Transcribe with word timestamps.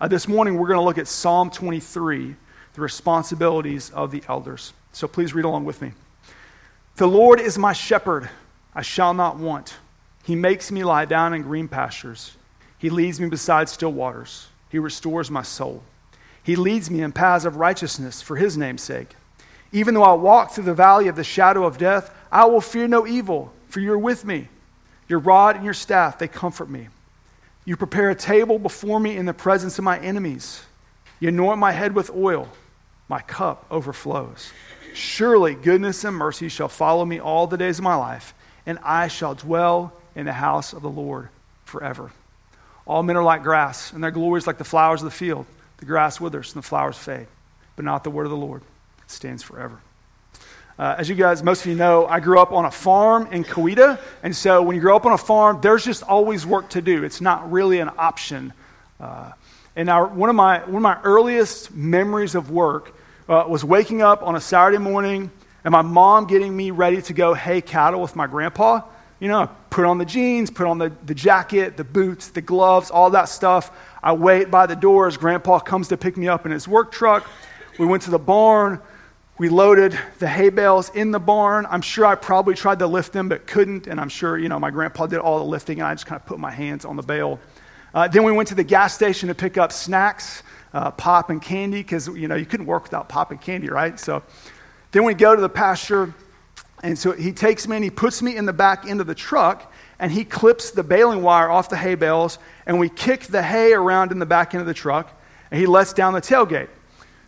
Uh, 0.00 0.08
this 0.08 0.26
morning, 0.26 0.56
we're 0.56 0.66
going 0.66 0.78
to 0.78 0.84
look 0.84 0.96
at 0.96 1.06
Psalm 1.06 1.50
23, 1.50 2.34
the 2.72 2.80
responsibilities 2.80 3.90
of 3.90 4.10
the 4.10 4.22
elders. 4.30 4.72
So 4.92 5.06
please 5.06 5.34
read 5.34 5.44
along 5.44 5.66
with 5.66 5.82
me. 5.82 5.92
The 6.96 7.06
Lord 7.06 7.38
is 7.38 7.58
my 7.58 7.74
shepherd, 7.74 8.30
I 8.74 8.80
shall 8.80 9.12
not 9.12 9.36
want. 9.36 9.76
He 10.24 10.34
makes 10.34 10.72
me 10.72 10.84
lie 10.84 11.04
down 11.04 11.34
in 11.34 11.42
green 11.42 11.68
pastures. 11.68 12.34
He 12.78 12.88
leads 12.88 13.20
me 13.20 13.28
beside 13.28 13.68
still 13.68 13.92
waters. 13.92 14.48
He 14.70 14.78
restores 14.78 15.30
my 15.30 15.42
soul. 15.42 15.82
He 16.42 16.56
leads 16.56 16.90
me 16.90 17.02
in 17.02 17.12
paths 17.12 17.44
of 17.44 17.56
righteousness 17.56 18.22
for 18.22 18.36
his 18.36 18.56
name's 18.56 18.82
sake. 18.82 19.14
Even 19.70 19.92
though 19.92 20.02
I 20.02 20.14
walk 20.14 20.52
through 20.52 20.64
the 20.64 20.72
valley 20.72 21.08
of 21.08 21.16
the 21.16 21.24
shadow 21.24 21.66
of 21.66 21.76
death, 21.76 22.10
I 22.32 22.46
will 22.46 22.62
fear 22.62 22.88
no 22.88 23.06
evil, 23.06 23.52
for 23.68 23.80
you're 23.80 23.98
with 23.98 24.24
me. 24.24 24.48
Your 25.08 25.18
rod 25.18 25.56
and 25.56 25.64
your 25.64 25.74
staff, 25.74 26.18
they 26.18 26.26
comfort 26.26 26.70
me. 26.70 26.88
You 27.64 27.76
prepare 27.76 28.10
a 28.10 28.14
table 28.14 28.58
before 28.58 28.98
me 28.98 29.16
in 29.16 29.26
the 29.26 29.34
presence 29.34 29.78
of 29.78 29.84
my 29.84 29.98
enemies. 29.98 30.62
You 31.18 31.28
anoint 31.28 31.58
my 31.58 31.72
head 31.72 31.94
with 31.94 32.10
oil. 32.10 32.48
My 33.08 33.20
cup 33.20 33.66
overflows. 33.70 34.52
Surely 34.94 35.54
goodness 35.54 36.04
and 36.04 36.16
mercy 36.16 36.48
shall 36.48 36.68
follow 36.68 37.04
me 37.04 37.20
all 37.20 37.46
the 37.46 37.56
days 37.56 37.78
of 37.78 37.84
my 37.84 37.94
life, 37.94 38.34
and 38.66 38.78
I 38.82 39.08
shall 39.08 39.34
dwell 39.34 39.92
in 40.14 40.26
the 40.26 40.32
house 40.32 40.72
of 40.72 40.82
the 40.82 40.90
Lord 40.90 41.28
forever. 41.64 42.10
All 42.86 43.02
men 43.02 43.16
are 43.16 43.22
like 43.22 43.42
grass, 43.42 43.92
and 43.92 44.02
their 44.02 44.10
glory 44.10 44.38
is 44.38 44.46
like 44.46 44.58
the 44.58 44.64
flowers 44.64 45.02
of 45.02 45.04
the 45.04 45.10
field. 45.10 45.46
The 45.78 45.86
grass 45.86 46.20
withers 46.20 46.54
and 46.54 46.62
the 46.62 46.66
flowers 46.66 46.98
fade, 46.98 47.26
but 47.76 47.84
not 47.84 48.04
the 48.04 48.10
word 48.10 48.24
of 48.24 48.30
the 48.30 48.36
Lord. 48.36 48.62
It 49.02 49.10
stands 49.10 49.42
forever. 49.42 49.80
Uh, 50.80 50.94
as 50.96 51.10
you 51.10 51.14
guys, 51.14 51.42
most 51.42 51.60
of 51.60 51.66
you 51.66 51.74
know, 51.74 52.06
I 52.06 52.20
grew 52.20 52.40
up 52.40 52.52
on 52.52 52.64
a 52.64 52.70
farm 52.70 53.28
in 53.32 53.44
Coweta. 53.44 54.00
And 54.22 54.34
so 54.34 54.62
when 54.62 54.74
you 54.74 54.80
grow 54.80 54.96
up 54.96 55.04
on 55.04 55.12
a 55.12 55.18
farm, 55.18 55.60
there's 55.60 55.84
just 55.84 56.02
always 56.02 56.46
work 56.46 56.70
to 56.70 56.80
do. 56.80 57.04
It's 57.04 57.20
not 57.20 57.52
really 57.52 57.80
an 57.80 57.90
option. 57.98 58.54
Uh, 58.98 59.32
and 59.76 59.90
our, 59.90 60.06
one, 60.06 60.30
of 60.30 60.36
my, 60.36 60.60
one 60.60 60.76
of 60.76 60.82
my 60.82 60.98
earliest 61.02 61.70
memories 61.74 62.34
of 62.34 62.50
work 62.50 62.96
uh, 63.28 63.44
was 63.46 63.62
waking 63.62 64.00
up 64.00 64.22
on 64.22 64.36
a 64.36 64.40
Saturday 64.40 64.78
morning 64.78 65.30
and 65.64 65.72
my 65.72 65.82
mom 65.82 66.26
getting 66.26 66.56
me 66.56 66.70
ready 66.70 67.02
to 67.02 67.12
go 67.12 67.34
hay 67.34 67.60
cattle 67.60 68.00
with 68.00 68.16
my 68.16 68.26
grandpa. 68.26 68.80
You 69.18 69.28
know, 69.28 69.50
put 69.68 69.84
on 69.84 69.98
the 69.98 70.06
jeans, 70.06 70.50
put 70.50 70.66
on 70.66 70.78
the, 70.78 70.90
the 71.04 71.14
jacket, 71.14 71.76
the 71.76 71.84
boots, 71.84 72.28
the 72.28 72.40
gloves, 72.40 72.90
all 72.90 73.10
that 73.10 73.28
stuff. 73.28 73.70
I 74.02 74.14
wait 74.14 74.50
by 74.50 74.64
the 74.64 74.76
door 74.76 75.08
as 75.08 75.18
grandpa 75.18 75.58
comes 75.58 75.88
to 75.88 75.98
pick 75.98 76.16
me 76.16 76.26
up 76.26 76.46
in 76.46 76.52
his 76.52 76.66
work 76.66 76.90
truck. 76.90 77.28
We 77.78 77.84
went 77.84 78.04
to 78.04 78.10
the 78.10 78.18
barn. 78.18 78.80
We 79.40 79.48
loaded 79.48 79.98
the 80.18 80.28
hay 80.28 80.50
bales 80.50 80.90
in 80.90 81.12
the 81.12 81.18
barn. 81.18 81.66
I'm 81.70 81.80
sure 81.80 82.04
I 82.04 82.14
probably 82.14 82.52
tried 82.52 82.80
to 82.80 82.86
lift 82.86 83.14
them, 83.14 83.30
but 83.30 83.46
couldn't. 83.46 83.86
And 83.86 83.98
I'm 83.98 84.10
sure, 84.10 84.36
you 84.36 84.50
know, 84.50 84.60
my 84.60 84.70
grandpa 84.70 85.06
did 85.06 85.18
all 85.18 85.38
the 85.38 85.46
lifting, 85.46 85.80
and 85.80 85.88
I 85.88 85.94
just 85.94 86.04
kind 86.04 86.20
of 86.20 86.26
put 86.26 86.38
my 86.38 86.50
hands 86.50 86.84
on 86.84 86.94
the 86.94 87.02
bale. 87.02 87.40
Uh, 87.94 88.06
then 88.06 88.22
we 88.22 88.32
went 88.32 88.50
to 88.50 88.54
the 88.54 88.62
gas 88.62 88.92
station 88.92 89.28
to 89.28 89.34
pick 89.34 89.56
up 89.56 89.72
snacks, 89.72 90.42
uh, 90.74 90.90
pop 90.90 91.30
and 91.30 91.40
candy, 91.40 91.78
because, 91.78 92.06
you 92.08 92.28
know, 92.28 92.34
you 92.34 92.44
couldn't 92.44 92.66
work 92.66 92.82
without 92.82 93.08
pop 93.08 93.30
and 93.30 93.40
candy, 93.40 93.70
right? 93.70 93.98
So 93.98 94.22
then 94.92 95.04
we 95.04 95.14
go 95.14 95.34
to 95.34 95.40
the 95.40 95.48
pasture, 95.48 96.12
and 96.82 96.98
so 96.98 97.12
he 97.12 97.32
takes 97.32 97.66
me 97.66 97.76
and 97.76 97.84
he 97.84 97.90
puts 97.90 98.20
me 98.20 98.36
in 98.36 98.44
the 98.44 98.52
back 98.52 98.86
end 98.86 99.00
of 99.00 99.06
the 99.06 99.14
truck, 99.14 99.72
and 99.98 100.12
he 100.12 100.22
clips 100.22 100.70
the 100.70 100.82
baling 100.82 101.22
wire 101.22 101.48
off 101.48 101.70
the 101.70 101.78
hay 101.78 101.94
bales, 101.94 102.38
and 102.66 102.78
we 102.78 102.90
kick 102.90 103.22
the 103.22 103.42
hay 103.42 103.72
around 103.72 104.12
in 104.12 104.18
the 104.18 104.26
back 104.26 104.52
end 104.52 104.60
of 104.60 104.66
the 104.66 104.74
truck, 104.74 105.18
and 105.50 105.58
he 105.58 105.66
lets 105.66 105.94
down 105.94 106.12
the 106.12 106.20
tailgate. 106.20 106.68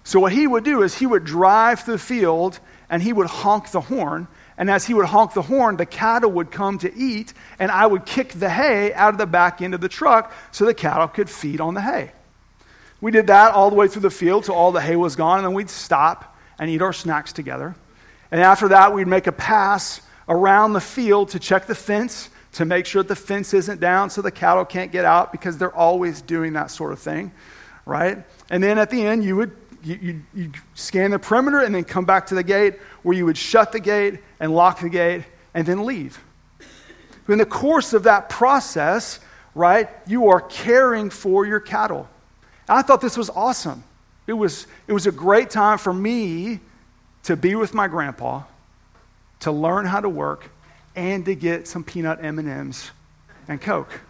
So, 0.05 0.21
what 0.21 0.33
he 0.33 0.47
would 0.47 0.65
do 0.65 0.83
is 0.83 0.97
he 0.97 1.07
would 1.07 1.25
drive 1.25 1.81
through 1.81 1.95
the 1.95 1.99
field 1.99 2.59
and 2.91 3.03
he 3.03 3.13
would 3.13 3.27
honk 3.27 3.71
the 3.71 3.81
horn. 3.81 4.29
And 4.59 4.71
as 4.71 4.87
he 4.87 4.95
would 4.95 5.07
honk 5.07 5.33
the 5.33 5.43
horn, 5.43 5.77
the 5.77 5.87
cattle 5.87 6.31
would 6.33 6.51
come 6.51 6.79
to 6.79 6.95
eat, 6.95 7.33
and 7.59 7.71
I 7.71 7.87
would 7.87 8.05
kick 8.05 8.33
the 8.33 8.51
hay 8.51 8.93
out 8.93 9.15
of 9.15 9.19
the 9.19 9.27
back 9.27 9.63
end 9.63 9.75
of 9.75 9.81
the 9.81 9.89
truck 9.89 10.33
so 10.51 10.67
the 10.67 10.75
cattle 10.75 11.09
could 11.09 11.31
feed 11.31 11.61
on 11.61 11.75
the 11.75 11.81
hay. 11.81 12.13
We 13.01 13.11
did 13.11 13.29
that 13.29 13.55
all 13.55 13.71
the 13.71 13.77
way 13.77 13.89
through 13.89 14.03
the 14.03 14.11
field 14.11 14.45
till 14.45 14.55
all 14.55 14.71
the 14.71 14.81
hay 14.81 14.95
was 14.95 15.17
gone, 15.17 15.39
and 15.39 15.47
then 15.47 15.55
we'd 15.55 15.71
stop 15.71 16.37
and 16.59 16.71
eat 16.71 16.83
our 16.83 16.93
snacks 16.93 17.33
together. 17.33 17.75
And 18.31 18.41
after 18.41 18.69
that, 18.69 18.93
we'd 18.95 19.09
make 19.09 19.27
a 19.27 19.33
pass 19.33 20.03
around 20.29 20.75
the 20.75 20.81
field 20.81 21.31
to 21.31 21.39
check 21.39 21.67
the 21.67 21.75
fence 21.75 22.29
to 22.53 22.65
make 22.67 22.85
sure 22.85 23.03
that 23.03 23.09
the 23.09 23.17
fence 23.17 23.55
isn't 23.55 23.81
down 23.81 24.11
so 24.11 24.21
the 24.21 24.31
cattle 24.31 24.65
can't 24.65 24.93
get 24.93 25.05
out 25.05 25.33
because 25.33 25.57
they're 25.57 25.75
always 25.75 26.21
doing 26.21 26.53
that 26.53 26.71
sort 26.71 26.93
of 26.93 26.99
thing, 26.99 27.33
right? 27.87 28.25
And 28.51 28.63
then 28.63 28.79
at 28.79 28.91
the 28.91 29.05
end, 29.05 29.25
you 29.25 29.37
would 29.37 29.62
you, 29.85 29.99
you, 30.01 30.23
you 30.35 30.53
scan 30.75 31.11
the 31.11 31.19
perimeter 31.19 31.61
and 31.61 31.75
then 31.75 31.85
come 31.85 32.05
back 32.05 32.27
to 32.27 32.35
the 32.35 32.43
gate 32.43 32.79
where 33.03 33.17
you 33.17 33.25
would 33.25 33.37
shut 33.37 33.73
the 33.73 33.81
gate 33.81 34.21
and 34.41 34.55
lock 34.55 34.81
the 34.81 34.89
gate 34.89 35.25
and 35.55 35.67
then 35.67 35.85
leave. 35.85 36.19
In 37.29 37.39
the 37.39 37.47
course 37.47 37.93
of 37.93 38.03
that 38.05 38.29
process, 38.29 39.21
right, 39.55 39.89
you 40.07 40.29
are 40.29 40.41
caring 40.41 41.11
for 41.11 41.47
your 41.47 41.61
cattle. 41.61 42.09
And 42.69 42.79
I 42.79 42.83
thought 42.83 43.01
this 43.01 43.17
was 43.17 43.31
awesome. 43.31 43.85
It 44.27 44.33
was, 44.33 44.67
it 44.87 44.93
was 44.93 45.07
a 45.07 45.13
great 45.13 45.51
time 45.51 45.79
for 45.79 45.93
me 45.93 46.61
to 47.25 47.37
be 47.37 47.55
with 47.55 47.75
my 47.75 47.89
grandpa, 47.89 48.43
to 49.41 49.53
learn 49.53 49.87
how 49.87 50.01
to 50.01 50.09
work, 50.09 50.51
and 50.95 51.25
to 51.25 51.35
get 51.35 51.67
some 51.67 51.85
peanut 51.85 52.23
M&Ms 52.23 52.91
and 53.49 53.61
Coke. 53.61 54.01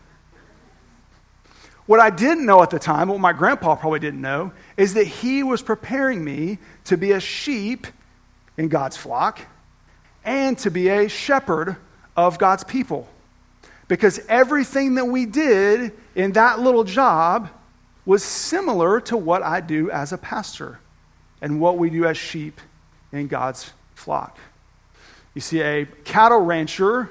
What 1.86 2.00
I 2.00 2.10
didn't 2.10 2.46
know 2.46 2.62
at 2.62 2.70
the 2.70 2.78
time, 2.78 3.08
what 3.08 3.20
my 3.20 3.32
grandpa 3.32 3.74
probably 3.74 4.00
didn't 4.00 4.20
know, 4.20 4.52
is 4.76 4.94
that 4.94 5.06
he 5.06 5.42
was 5.42 5.62
preparing 5.62 6.24
me 6.24 6.58
to 6.84 6.96
be 6.96 7.12
a 7.12 7.20
sheep 7.20 7.86
in 8.56 8.68
God's 8.68 8.96
flock 8.96 9.40
and 10.24 10.56
to 10.58 10.70
be 10.70 10.88
a 10.88 11.08
shepherd 11.08 11.76
of 12.16 12.38
God's 12.38 12.64
people. 12.64 13.08
Because 13.88 14.20
everything 14.28 14.94
that 14.94 15.06
we 15.06 15.26
did 15.26 15.92
in 16.14 16.32
that 16.32 16.60
little 16.60 16.84
job 16.84 17.48
was 18.04 18.22
similar 18.22 19.00
to 19.00 19.16
what 19.16 19.42
I 19.42 19.60
do 19.60 19.90
as 19.90 20.12
a 20.12 20.18
pastor 20.18 20.78
and 21.40 21.60
what 21.60 21.78
we 21.78 21.90
do 21.90 22.04
as 22.04 22.16
sheep 22.16 22.60
in 23.10 23.26
God's 23.26 23.72
flock. 23.94 24.38
You 25.34 25.40
see, 25.40 25.60
a 25.60 25.86
cattle 26.04 26.40
rancher 26.40 27.10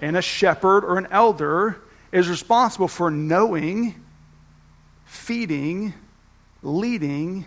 and 0.00 0.16
a 0.16 0.22
shepherd 0.22 0.84
or 0.84 0.98
an 0.98 1.08
elder 1.10 1.80
is 2.16 2.30
responsible 2.30 2.88
for 2.88 3.10
knowing, 3.10 3.94
feeding, 5.04 5.92
leading, 6.62 7.44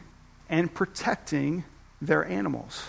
and 0.47 0.71
protecting 0.71 1.63
their 1.99 2.23
animals. 2.23 2.83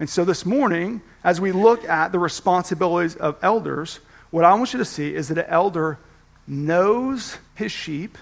And 0.00 0.10
so 0.10 0.24
this 0.24 0.44
morning, 0.44 1.02
as 1.22 1.40
we 1.40 1.52
look 1.52 1.84
at 1.84 2.10
the 2.10 2.18
responsibilities 2.18 3.14
of 3.14 3.38
elders, 3.42 4.00
what 4.30 4.44
I 4.44 4.54
want 4.54 4.72
you 4.72 4.80
to 4.80 4.84
see 4.84 5.14
is 5.14 5.28
that 5.28 5.38
an 5.38 5.46
elder 5.46 6.00
knows 6.48 7.38
his 7.54 7.70
sheep, 7.70 8.18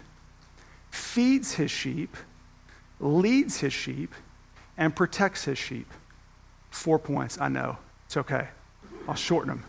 feeds 0.91 1.55
his 1.55 1.71
sheep, 1.71 2.15
leads 3.01 3.57
his 3.57 3.73
sheep, 3.73 4.15
and 4.77 4.95
protects 4.95 5.45
his 5.45 5.57
sheep. 5.57 5.91
Four 6.71 6.99
points, 6.99 7.41
I 7.41 7.49
know. 7.49 7.79
It's 8.05 8.19
okay. 8.19 8.49
I'll 9.09 9.15
shorten 9.15 9.49
them. 9.49 9.65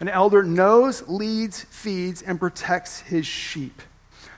An 0.00 0.08
elder 0.08 0.42
knows, 0.42 1.06
leads, 1.08 1.62
feeds, 1.64 2.22
and 2.22 2.38
protects 2.38 3.00
his 3.00 3.26
sheep. 3.26 3.80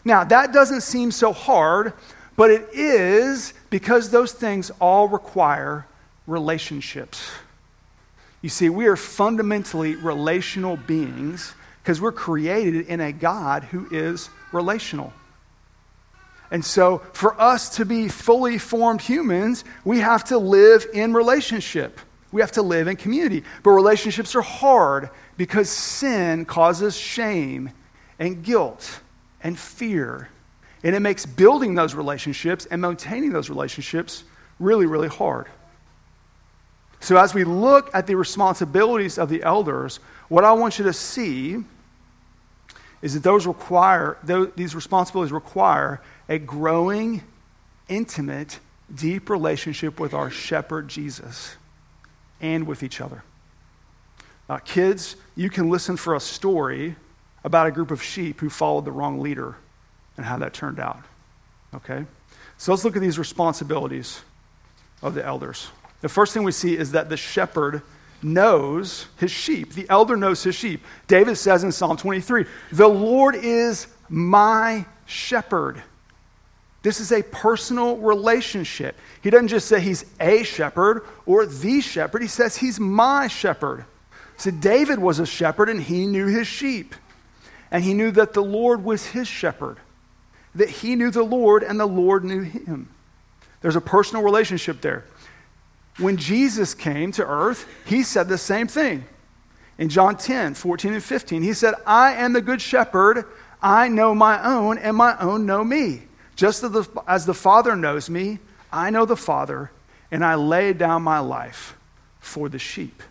Now, 0.05 0.25
that 0.25 0.53
doesn't 0.53 0.83
seem 0.83 1.11
so 1.11 1.33
hard, 1.33 1.93
but 2.37 2.51
it 2.51 2.69
is 2.73 3.55
because 3.71 4.11
those 4.11 4.33
things 4.33 4.71
all 4.81 5.09
require 5.09 5.87
relationships. 6.27 7.29
You 8.43 8.51
see, 8.51 8.69
we 8.69 8.87
are 8.87 8.97
fundamentally 8.97 9.97
relational 9.97 10.77
beings 10.77 11.55
because 11.83 12.01
we're 12.01 12.13
created 12.13 12.87
in 12.87 13.01
a 13.01 13.13
God 13.13 13.65
who 13.65 13.89
is 13.91 14.29
relational. 14.53 15.13
And 16.51 16.65
so, 16.65 16.99
for 17.13 17.41
us 17.41 17.77
to 17.77 17.85
be 17.85 18.09
fully 18.09 18.59
formed 18.59 19.01
humans, 19.01 19.65
we 19.85 19.99
have 19.99 20.23
to 20.25 20.39
live 20.39 20.87
in 20.93 21.13
relationship. 21.13 21.99
We 22.33 22.41
have 22.41 22.53
to 22.53 22.63
live 22.63 22.89
in 22.89 22.97
community. 22.97 23.45
But 23.63 23.71
relationships 23.71 24.35
are 24.35 24.43
hard 24.43 25.11
because 25.37 25.71
sin 25.71 26.45
causes 26.45 26.97
shame 26.97 27.71
and 28.19 28.43
guilt 28.43 29.01
and 29.43 29.59
fear. 29.59 30.29
And 30.83 30.95
it 30.95 31.01
makes 31.01 31.27
building 31.27 31.75
those 31.75 31.95
relationships 31.95 32.67
and 32.67 32.83
maintaining 32.83 33.33
those 33.33 33.49
relationships 33.49 34.25
really, 34.59 34.87
really 34.87 35.09
hard. 35.09 35.47
So, 37.01 37.17
as 37.17 37.35
we 37.35 37.45
look 37.45 37.95
at 37.95 38.07
the 38.07 38.15
responsibilities 38.15 39.19
of 39.19 39.29
the 39.29 39.43
elders, 39.43 40.01
what 40.29 40.45
I 40.45 40.53
want 40.53 40.79
you 40.79 40.85
to 40.87 40.93
see 40.93 41.63
is 43.03 43.15
that 43.15 43.23
those 43.23 43.47
require, 43.47 44.17
these 44.57 44.75
responsibilities 44.75 45.31
require 45.31 46.01
a 46.29 46.39
growing, 46.39 47.23
intimate, 47.89 48.59
deep 48.93 49.29
relationship 49.29 50.01
with 50.01 50.15
our 50.15 50.31
shepherd 50.31 50.89
Jesus 50.89 51.57
and 52.41 52.67
with 52.67 52.83
each 52.83 53.01
other. 53.01 53.23
Uh, 54.49 54.59
kids, 54.59 55.17
you 55.35 55.51
can 55.51 55.71
listen 55.71 55.97
for 55.97 56.15
a 56.15 56.21
story 56.21 56.95
about 57.45 57.67
a 57.67 57.71
group 57.71 57.91
of 57.91 58.03
sheep 58.03 58.41
who 58.41 58.51
followed 58.51 58.85
the 58.85 58.93
wrong 58.93 59.21
leader 59.21 59.57
and 60.17 60.25
how 60.25 60.37
that 60.39 60.53
turned 60.53 60.79
out. 60.79 61.03
Okay? 61.75 62.05
So 62.59 62.73
let's 62.73 62.85
look 62.85 62.97
at 62.97 63.03
these 63.03 63.19
responsibilities 63.19 64.21
of 65.03 65.15
the 65.15 65.25
elders. 65.25 65.69
The 66.01 66.09
first 66.09 66.33
thing 66.33 66.43
we 66.43 66.53
see 66.53 66.77
is 66.77 66.93
that 66.93 67.09
the 67.09 67.17
shepherd 67.17 67.83
knows 68.23 69.07
his 69.19 69.31
sheep. 69.31 69.75
The 69.75 69.89
elder 69.89 70.17
knows 70.17 70.43
his 70.43 70.55
sheep. 70.55 70.83
David 71.07 71.37
says 71.37 71.65
in 71.65 71.73
Psalm 71.73 71.97
23, 71.97 72.47
The 72.73 72.89
Lord 72.89 73.35
is 73.35 73.89
my 74.09 74.87
shepherd. 75.07 75.83
This 76.87 77.01
is 77.01 77.11
a 77.11 77.25
personal 77.25 77.97
relationship. 77.97 78.97
He 79.21 79.29
doesn't 79.29 79.49
just 79.49 79.67
say 79.67 79.81
he's 79.81 80.05
a 80.21 80.45
shepherd 80.45 81.05
or 81.27 81.45
the 81.45 81.81
shepherd, 81.81 82.23
he 82.23 82.29
says 82.29 82.57
he's 82.57 82.79
my 82.79 83.27
shepherd. 83.27 83.85
So 84.37 84.53
David 84.53 85.01
was 85.01 85.19
a 85.19 85.27
shepherd 85.27 85.69
and 85.69 85.83
he 85.83 86.07
knew 86.07 86.29
his 86.29 86.47
sheep. 86.47 86.95
And 87.73 87.83
he 87.83 87.93
knew 87.93 88.13
that 88.13 88.35
the 88.35 88.43
Lord 88.45 88.85
was 88.85 89.05
his 89.05 89.27
shepherd, 89.27 89.79
that 90.55 90.71
he 90.71 90.95
knew 90.95 91.11
the 91.11 91.25
Lord 91.25 91.65
and 91.65 91.81
the 91.81 91.87
Lord 91.87 92.23
knew 92.23 92.43
him. 92.43 92.89
There's 93.63 93.75
a 93.75 93.81
personal 93.81 94.23
relationship 94.23 94.81
there. 94.81 95.07
When 95.99 96.17
Jesus 96.17 96.73
came 96.73 97.11
to 97.13 97.27
earth, 97.27 97.67
he 97.85 98.05
said 98.05 98.29
the 98.29 98.39
same 98.39 98.69
thing. 98.69 99.05
In 99.77 99.89
John 99.89 100.17
10, 100.17 100.55
14 100.55 100.93
and 100.93 101.03
15, 101.03 101.43
he 101.43 101.53
said, 101.53 101.75
I 101.85 102.13
am 102.13 102.33
the 102.33 102.41
good 102.41 102.63
shepherd. 102.63 103.25
I 103.61 103.89
know 103.89 104.15
my 104.15 104.41
own, 104.41 104.79
and 104.79 104.97
my 104.97 105.19
own 105.19 105.47
know 105.47 105.65
me. 105.65 106.06
Just 106.37 106.63
as 106.63 106.71
the, 106.71 107.03
as 107.09 107.27
the 107.27 107.35
Father 107.35 107.75
knows 107.75 108.09
me, 108.11 108.39
I 108.71 108.91
know 108.91 109.07
the 109.07 109.17
Father, 109.17 109.71
and 110.11 110.25
I 110.25 110.35
lay 110.35 110.75
down 110.75 111.03
my 111.03 111.19
life 111.19 111.77
for 112.21 112.49
the 112.49 112.59
sheep. 112.59 113.03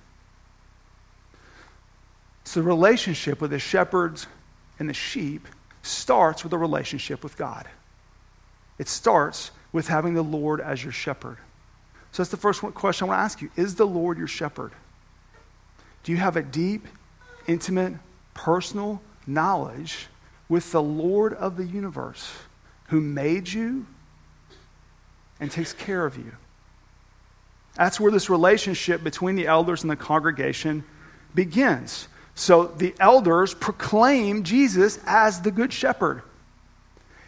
So 2.44 2.62
the 2.62 2.68
relationship 2.68 3.42
with 3.42 3.52
the 3.52 3.60
shepherds 3.60 4.28
and 4.78 4.88
the 4.88 4.94
sheep 4.94 5.48
starts 5.82 6.44
with 6.44 6.54
a 6.54 6.58
relationship 6.58 7.24
with 7.24 7.36
God. 7.36 7.68
It 8.78 8.88
starts 8.88 9.52
with 9.72 9.88
having 9.88 10.14
the 10.14 10.22
Lord 10.22 10.62
as 10.62 10.84
your 10.84 10.94
shepherd. 10.94 11.38
So 12.12 12.22
that's 12.22 12.32
the 12.32 12.38
first 12.38 12.62
question 12.62 13.06
I 13.06 13.08
want 13.10 13.18
to 13.18 13.24
ask 13.24 13.42
you 13.42 13.50
Is 13.56 13.76
the 13.76 13.88
Lord 13.88 14.18
your 14.18 14.28
shepherd? 14.28 14.72
Do 16.04 16.12
you 16.12 16.18
have 16.20 16.38
a 16.38 16.44
deep, 16.44 16.88
intimate, 17.48 17.94
personal 18.36 19.02
knowledge 19.26 20.08
with 20.48 20.72
the 20.72 20.82
Lord 20.82 21.34
of 21.34 21.58
the 21.58 21.66
universe 21.66 22.32
who 22.88 23.02
made 23.02 23.52
you 23.52 23.86
and 25.40 25.52
takes 25.52 25.74
care 25.74 26.06
of 26.06 26.18
you? 26.18 26.32
That's 27.76 28.00
where 28.00 28.12
this 28.12 28.30
relationship 28.30 29.04
between 29.04 29.36
the 29.36 29.48
elders 29.48 29.84
and 29.84 29.92
the 29.92 29.96
congregation 29.96 30.84
begins. 31.34 32.08
So 32.36 32.66
the 32.66 32.94
elders 33.00 33.54
proclaim 33.54 34.44
Jesus 34.44 35.00
as 35.06 35.42
the 35.42 35.52
Good 35.52 35.74
Shepherd. 35.74 36.22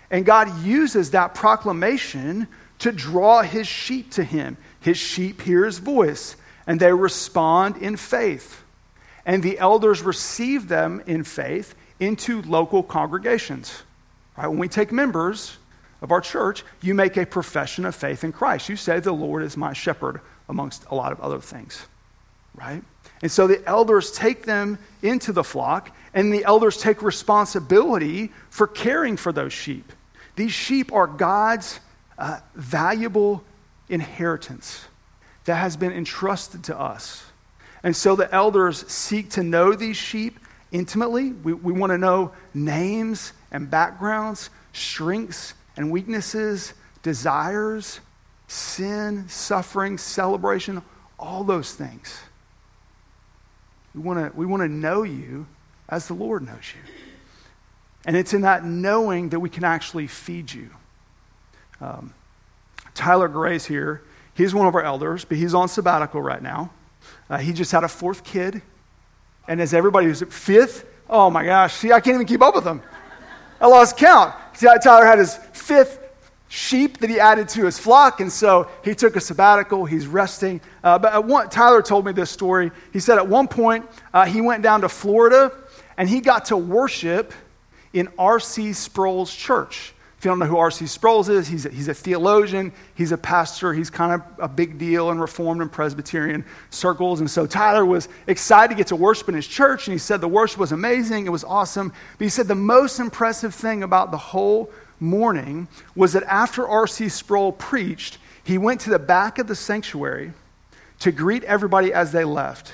And 0.10 0.26
God 0.26 0.64
uses 0.64 1.12
that 1.12 1.34
proclamation 1.34 2.48
to 2.80 2.92
draw 2.92 3.42
his 3.42 3.68
sheep 3.68 4.12
to 4.12 4.24
him. 4.24 4.58
His 4.80 4.98
sheep 4.98 5.42
hear 5.42 5.66
his 5.66 5.80
voice, 5.80 6.36
and 6.66 6.80
they 6.80 6.94
respond 6.94 7.78
in 7.78 7.98
faith. 7.98 8.64
And 9.26 9.44
the 9.44 9.60
elders 9.60 10.02
receive 10.02 10.70
them 10.70 11.04
in 11.08 11.24
faith 11.24 11.76
into 12.00 12.42
local 12.44 12.84
congregations. 12.84 13.84
Right? 14.38 14.48
When 14.48 14.60
we 14.60 14.68
take 14.68 14.92
members 14.92 15.58
of 16.02 16.12
our 16.12 16.22
church, 16.22 16.64
you 16.82 16.94
make 16.94 17.18
a 17.18 17.26
profession 17.26 17.86
of 17.86 17.96
faith 17.96 18.24
in 18.24 18.32
Christ. 18.32 18.70
You 18.70 18.76
say, 18.76 19.00
The 19.00 19.12
Lord 19.12 19.44
is 19.44 19.58
my 19.58 19.74
shepherd, 19.74 20.22
amongst 20.48 20.86
a 20.90 20.96
lot 20.96 21.12
of 21.12 21.20
other 21.20 21.40
things. 21.40 21.86
Right? 22.56 22.84
And 23.22 23.32
so 23.32 23.48
the 23.48 23.66
elders 23.68 24.12
take 24.12 24.44
them 24.44 24.78
into 25.02 25.32
the 25.32 25.44
flock, 25.44 25.96
and 26.14 26.32
the 26.32 26.46
elders 26.46 26.78
take 26.78 27.02
responsibility 27.02 28.32
for 28.50 28.68
caring 28.68 29.18
for 29.18 29.32
those 29.32 29.54
sheep. 29.54 29.92
These 30.36 30.52
sheep 30.52 30.94
are 30.94 31.08
God's 31.08 31.80
uh, 32.18 32.40
valuable 32.54 33.44
inheritance 33.90 34.86
that 35.46 35.56
has 35.56 35.78
been 35.78 35.94
entrusted 35.94 36.66
to 36.66 36.80
us. 36.80 37.24
And 37.84 37.96
so 37.96 38.16
the 38.16 38.34
elders 38.34 38.88
seek 38.92 39.32
to 39.32 39.44
know 39.44 39.74
these 39.74 39.98
sheep 39.98 40.40
intimately. 40.72 41.32
We, 41.32 41.54
we 41.54 41.74
want 41.74 41.92
to 41.92 41.98
know 41.98 42.34
names 42.54 43.34
and 43.52 43.70
backgrounds, 43.70 44.50
strengths 44.74 45.54
and 45.76 45.92
weaknesses, 45.92 46.74
desires, 47.04 48.00
sin, 48.48 49.28
suffering, 49.30 49.98
celebration, 49.98 50.82
all 51.20 51.44
those 51.44 51.74
things. 51.74 52.20
We 53.94 54.02
want 54.02 54.32
to 54.32 54.38
we 54.38 54.46
want 54.46 54.62
to 54.62 54.70
know 54.70 55.04
you 55.04 55.48
as 55.90 56.08
the 56.08 56.14
Lord 56.14 56.46
knows 56.46 56.74
you. 56.76 56.94
And 58.06 58.16
it's 58.16 58.34
in 58.34 58.42
that 58.42 58.64
knowing 58.64 59.30
that 59.30 59.40
we 59.40 59.50
can 59.50 59.64
actually 59.64 60.08
feed 60.08 60.52
you. 60.54 60.70
Um, 61.82 62.14
Tyler 62.94 63.28
Gray's 63.28 63.66
here. 63.66 64.02
He's 64.34 64.54
one 64.54 64.68
of 64.68 64.76
our 64.76 64.84
elders, 64.84 65.26
but 65.26 65.38
he's 65.38 65.54
on 65.54 65.68
sabbatical 65.68 66.22
right 66.22 66.42
now. 66.42 66.72
Uh, 67.30 67.38
he 67.38 67.54
just 67.54 67.72
had 67.72 67.84
a 67.84 67.88
fourth 67.88 68.24
kid. 68.24 68.62
And 69.48 69.62
as 69.62 69.74
everybody 69.74 70.08
who's 70.08 70.22
fifth, 70.24 70.86
oh 71.10 71.30
my 71.30 71.46
gosh, 71.46 71.74
see, 71.76 71.92
I 71.92 72.00
can't 72.00 72.16
even 72.16 72.28
keep 72.28 72.42
up 72.42 72.56
with 72.56 72.64
them. 72.64 72.82
I 73.60 73.68
lost 73.68 73.98
count. 73.98 74.36
Tyler 74.54 75.06
had 75.06 75.20
his 75.20 75.36
fifth 75.54 76.00
sheep 76.50 77.00
that 77.00 77.10
he 77.10 77.20
added 77.20 77.50
to 77.50 77.66
his 77.66 77.78
flock, 77.78 78.20
and 78.20 78.32
so 78.32 78.70
he 78.84 78.96
took 78.96 79.16
a 79.16 79.22
sabbatical. 79.22 79.86
He's 79.86 80.08
resting. 80.08 80.62
Uh, 80.84 80.98
but 81.00 81.26
one, 81.26 81.50
Tyler 81.50 81.82
told 81.82 82.06
me 82.06 82.12
this 82.12 82.30
story. 82.30 82.72
He 82.94 83.00
said 83.00 83.18
at 83.18 83.28
one 83.28 83.48
point 83.48 83.86
uh, 84.14 84.26
he 84.26 84.42
went 84.42 84.64
down 84.64 84.82
to 84.82 84.90
Florida 84.90 85.52
and 85.98 86.08
he 86.08 86.22
got 86.22 86.46
to 86.46 86.58
worship 86.58 87.34
in 87.94 88.08
R.C. 88.18 88.74
Sproul's 88.74 89.34
church. 89.34 89.94
If 90.18 90.26
you 90.26 90.32
don't 90.32 90.40
know 90.40 90.48
who 90.48 90.58
R.C. 90.58 90.88
Sproul 90.88 91.30
is, 91.30 91.48
he's 91.48 91.68
a, 91.68 91.70
he's 91.70 91.88
a 91.90 91.94
theologian, 91.94 92.72
he's 92.96 93.12
a 93.12 93.18
pastor, 93.18 93.72
he's 93.72 93.92
kind 93.92 94.14
of 94.14 94.24
a 94.40 94.48
big 94.48 94.80
deal 94.80 95.12
in 95.12 95.20
Reformed 95.20 95.62
and 95.62 95.72
Presbyterian 95.72 96.44
circles. 96.72 97.20
And 97.20 97.30
so 97.30 97.46
Tyler 97.46 97.86
was 97.86 98.10
excited 98.26 98.70
to 98.70 98.76
get 98.76 98.88
to 98.88 98.96
worship 98.96 99.30
in 99.30 99.36
his 99.36 99.46
church, 99.46 99.88
and 99.88 99.94
he 99.94 100.00
said 100.00 100.20
the 100.20 100.28
worship 100.28 100.60
was 100.60 100.72
amazing, 100.72 101.28
it 101.28 101.30
was 101.30 101.44
awesome. 101.44 101.94
But 102.18 102.26
he 102.26 102.30
said 102.30 102.48
the 102.48 102.56
most 102.56 103.00
impressive 103.00 103.54
thing 103.54 103.84
about 103.84 104.10
the 104.10 104.18
whole 104.18 104.72
morning 105.00 105.68
was 105.96 106.14
that 106.14 106.24
after 106.24 106.68
R.C. 106.68 107.10
Sproul 107.10 107.52
preached, 107.52 108.18
he 108.44 108.58
went 108.58 108.82
to 108.82 108.90
the 108.90 108.98
back 108.98 109.38
of 109.38 109.46
the 109.46 109.56
sanctuary 109.56 110.34
to 111.00 111.12
greet 111.12 111.44
everybody 111.44 111.94
as 111.94 112.12
they 112.12 112.24
left. 112.24 112.74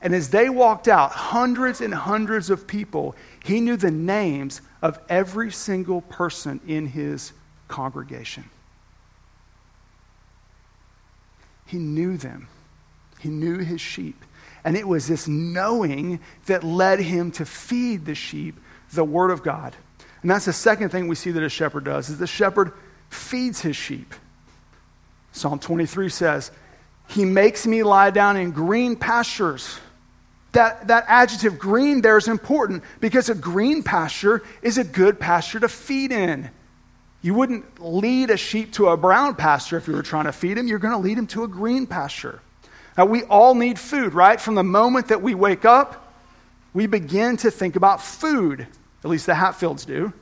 And 0.00 0.14
as 0.14 0.30
they 0.30 0.48
walked 0.48 0.86
out, 0.86 1.10
hundreds 1.10 1.80
and 1.80 1.92
hundreds 1.92 2.50
of 2.50 2.66
people, 2.66 3.16
he 3.44 3.60
knew 3.60 3.76
the 3.76 3.90
names 3.90 4.60
of 4.80 4.98
every 5.08 5.50
single 5.50 6.02
person 6.02 6.60
in 6.66 6.86
his 6.86 7.32
congregation. 7.66 8.44
He 11.66 11.78
knew 11.78 12.16
them, 12.16 12.48
he 13.18 13.28
knew 13.28 13.58
his 13.58 13.80
sheep. 13.80 14.24
And 14.64 14.76
it 14.76 14.86
was 14.86 15.06
this 15.06 15.28
knowing 15.28 16.20
that 16.46 16.64
led 16.64 17.00
him 17.00 17.30
to 17.32 17.44
feed 17.44 18.04
the 18.04 18.14
sheep 18.14 18.58
the 18.92 19.04
word 19.04 19.30
of 19.30 19.42
God. 19.42 19.76
And 20.22 20.30
that's 20.30 20.46
the 20.46 20.52
second 20.52 20.90
thing 20.90 21.08
we 21.08 21.14
see 21.14 21.30
that 21.30 21.42
a 21.42 21.48
shepherd 21.48 21.84
does 21.84 22.08
is 22.08 22.18
the 22.18 22.26
shepherd 22.26 22.72
feeds 23.10 23.60
his 23.60 23.76
sheep. 23.76 24.14
Psalm 25.32 25.58
23 25.58 26.08
says, 26.08 26.50
"He 27.06 27.24
makes 27.24 27.66
me 27.66 27.82
lie 27.82 28.10
down 28.10 28.36
in 28.36 28.50
green 28.50 28.96
pastures." 28.96 29.78
That, 30.52 30.88
that 30.88 31.04
adjective 31.08 31.58
green 31.58 32.00
there 32.00 32.16
is 32.16 32.28
important 32.28 32.82
because 33.00 33.28
a 33.28 33.34
green 33.34 33.82
pasture 33.82 34.42
is 34.62 34.78
a 34.78 34.84
good 34.84 35.20
pasture 35.20 35.60
to 35.60 35.68
feed 35.68 36.10
in. 36.10 36.50
You 37.20 37.34
wouldn't 37.34 37.80
lead 37.84 38.30
a 38.30 38.36
sheep 38.36 38.72
to 38.74 38.88
a 38.88 38.96
brown 38.96 39.34
pasture 39.34 39.76
if 39.76 39.88
you 39.88 39.94
were 39.94 40.02
trying 40.02 40.24
to 40.24 40.32
feed 40.32 40.56
him. 40.56 40.66
You're 40.66 40.78
going 40.78 40.94
to 40.94 40.98
lead 41.00 41.18
him 41.18 41.26
to 41.28 41.44
a 41.44 41.48
green 41.48 41.86
pasture. 41.86 42.40
Now, 42.96 43.04
we 43.04 43.24
all 43.24 43.54
need 43.54 43.78
food, 43.78 44.14
right? 44.14 44.40
From 44.40 44.54
the 44.54 44.64
moment 44.64 45.08
that 45.08 45.22
we 45.22 45.34
wake 45.34 45.64
up, 45.64 46.14
we 46.72 46.86
begin 46.86 47.36
to 47.38 47.50
think 47.50 47.76
about 47.76 48.02
food. 48.02 48.66
At 49.04 49.10
least 49.10 49.26
the 49.26 49.34
Hatfields 49.34 49.84
do. 49.84 50.12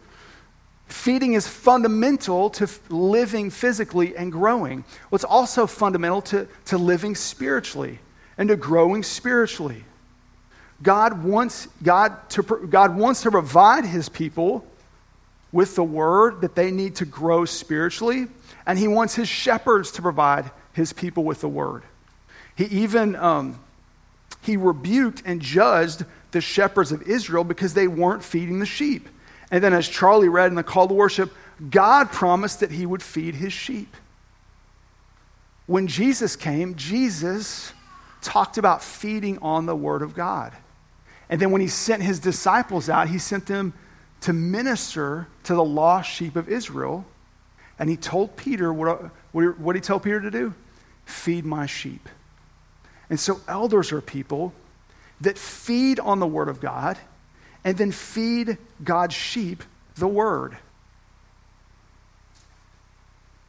Feeding 0.87 1.33
is 1.33 1.49
fundamental 1.49 2.51
to 2.51 2.69
living 2.89 3.51
physically 3.51 4.17
and 4.17 4.31
growing. 4.31 4.85
What's 5.09 5.25
also 5.25 5.67
fundamental 5.67 6.23
to, 6.23 6.49
to 6.67 6.79
living 6.79 7.15
spiritually 7.15 7.99
and 8.39 8.49
to 8.49 8.57
growing 8.57 9.03
spiritually. 9.03 9.85
God 10.83 11.25
wants, 11.25 11.69
God, 11.83 12.29
to, 12.31 12.43
God 12.43 12.97
wants 12.97 13.23
to 13.23 13.31
provide 13.31 13.85
his 13.85 14.09
people 14.09 14.67
with 15.53 15.75
the 15.75 15.85
word 15.85 16.43
that 16.43 16.55
they 16.55 16.71
need 16.71 16.97
to 16.97 17.07
grow 17.07 17.45
spiritually, 17.45 18.27
and 18.67 18.79
he 18.79 18.89
wants 18.89 19.15
his 19.15 19.29
shepherds 19.29 19.93
to 19.93 20.03
provide 20.03 20.51
his 20.73 20.93
people 20.93 21.25
with 21.25 21.41
the 21.41 21.49
word. 21.49 21.83
He 22.57 22.65
even 22.65 23.17
um, 23.17 23.59
he 24.43 24.57
rebuked 24.57 25.23
and 25.25 25.41
judged 25.41 26.05
the 26.31 26.41
shepherds 26.41 26.93
of 26.93 27.03
Israel 27.03 27.45
because 27.45 27.75
they 27.75 27.89
weren't 27.89 28.23
feeding 28.23 28.59
the 28.59 28.67
sheep. 28.67 29.09
And 29.51 29.63
then, 29.63 29.73
as 29.73 29.89
Charlie 29.89 30.29
read 30.29 30.51
in 30.51 30.55
the 30.55 30.63
call 30.63 30.89
to 30.89 30.95
worship, 30.95 31.33
God 31.71 32.13
promised 32.13 32.61
that 32.61 32.71
he 32.71 32.85
would 32.85 33.03
feed 33.03 33.35
his 33.35 33.53
sheep. 33.53 33.97
When 35.67 35.87
Jesus 35.87 36.37
came, 36.37 36.75
Jesus 36.77 37.73
talked 38.23 38.59
about 38.59 38.83
feeding 38.83 39.39
on 39.39 39.67
the 39.67 39.75
Word 39.75 40.03
of 40.03 40.15
God. 40.15 40.53
And 41.29 41.41
then, 41.41 41.51
when 41.51 41.61
he 41.61 41.69
sent 41.69 42.03
his 42.03 42.21
disciples 42.21 42.89
out, 42.89 43.09
he 43.09 43.19
sent 43.19 43.47
them 43.47 43.73
to 44.23 44.33
minister 44.33 45.27
to 45.45 45.55
the 45.55 45.65
lost 45.65 46.11
sheep 46.11 46.37
of 46.37 46.49
Israel. 46.49 47.05
And 47.79 47.91
he 47.91 47.97
told 47.97 48.37
Peter, 48.37 48.73
what, 48.73 49.11
what 49.33 49.73
did 49.73 49.77
he 49.77 49.81
tell 49.81 50.01
Peter 50.01 50.21
to 50.21 50.31
do? 50.31 50.55
Feed 51.05 51.45
my 51.45 51.67
sheep. 51.67 52.09
And 53.11 53.19
so, 53.19 53.41
elders 53.49 53.93
are 53.93 54.01
people 54.01 54.53
that 55.21 55.39
feed 55.39 55.99
on 56.01 56.21
the 56.21 56.27
Word 56.27 56.49
of 56.49 56.61
God 56.61 56.99
and 57.65 57.77
then 57.77 57.91
feed 57.91 58.59
God's 58.83 59.15
sheep 59.15 59.63
the 59.97 60.09
Word. 60.09 60.57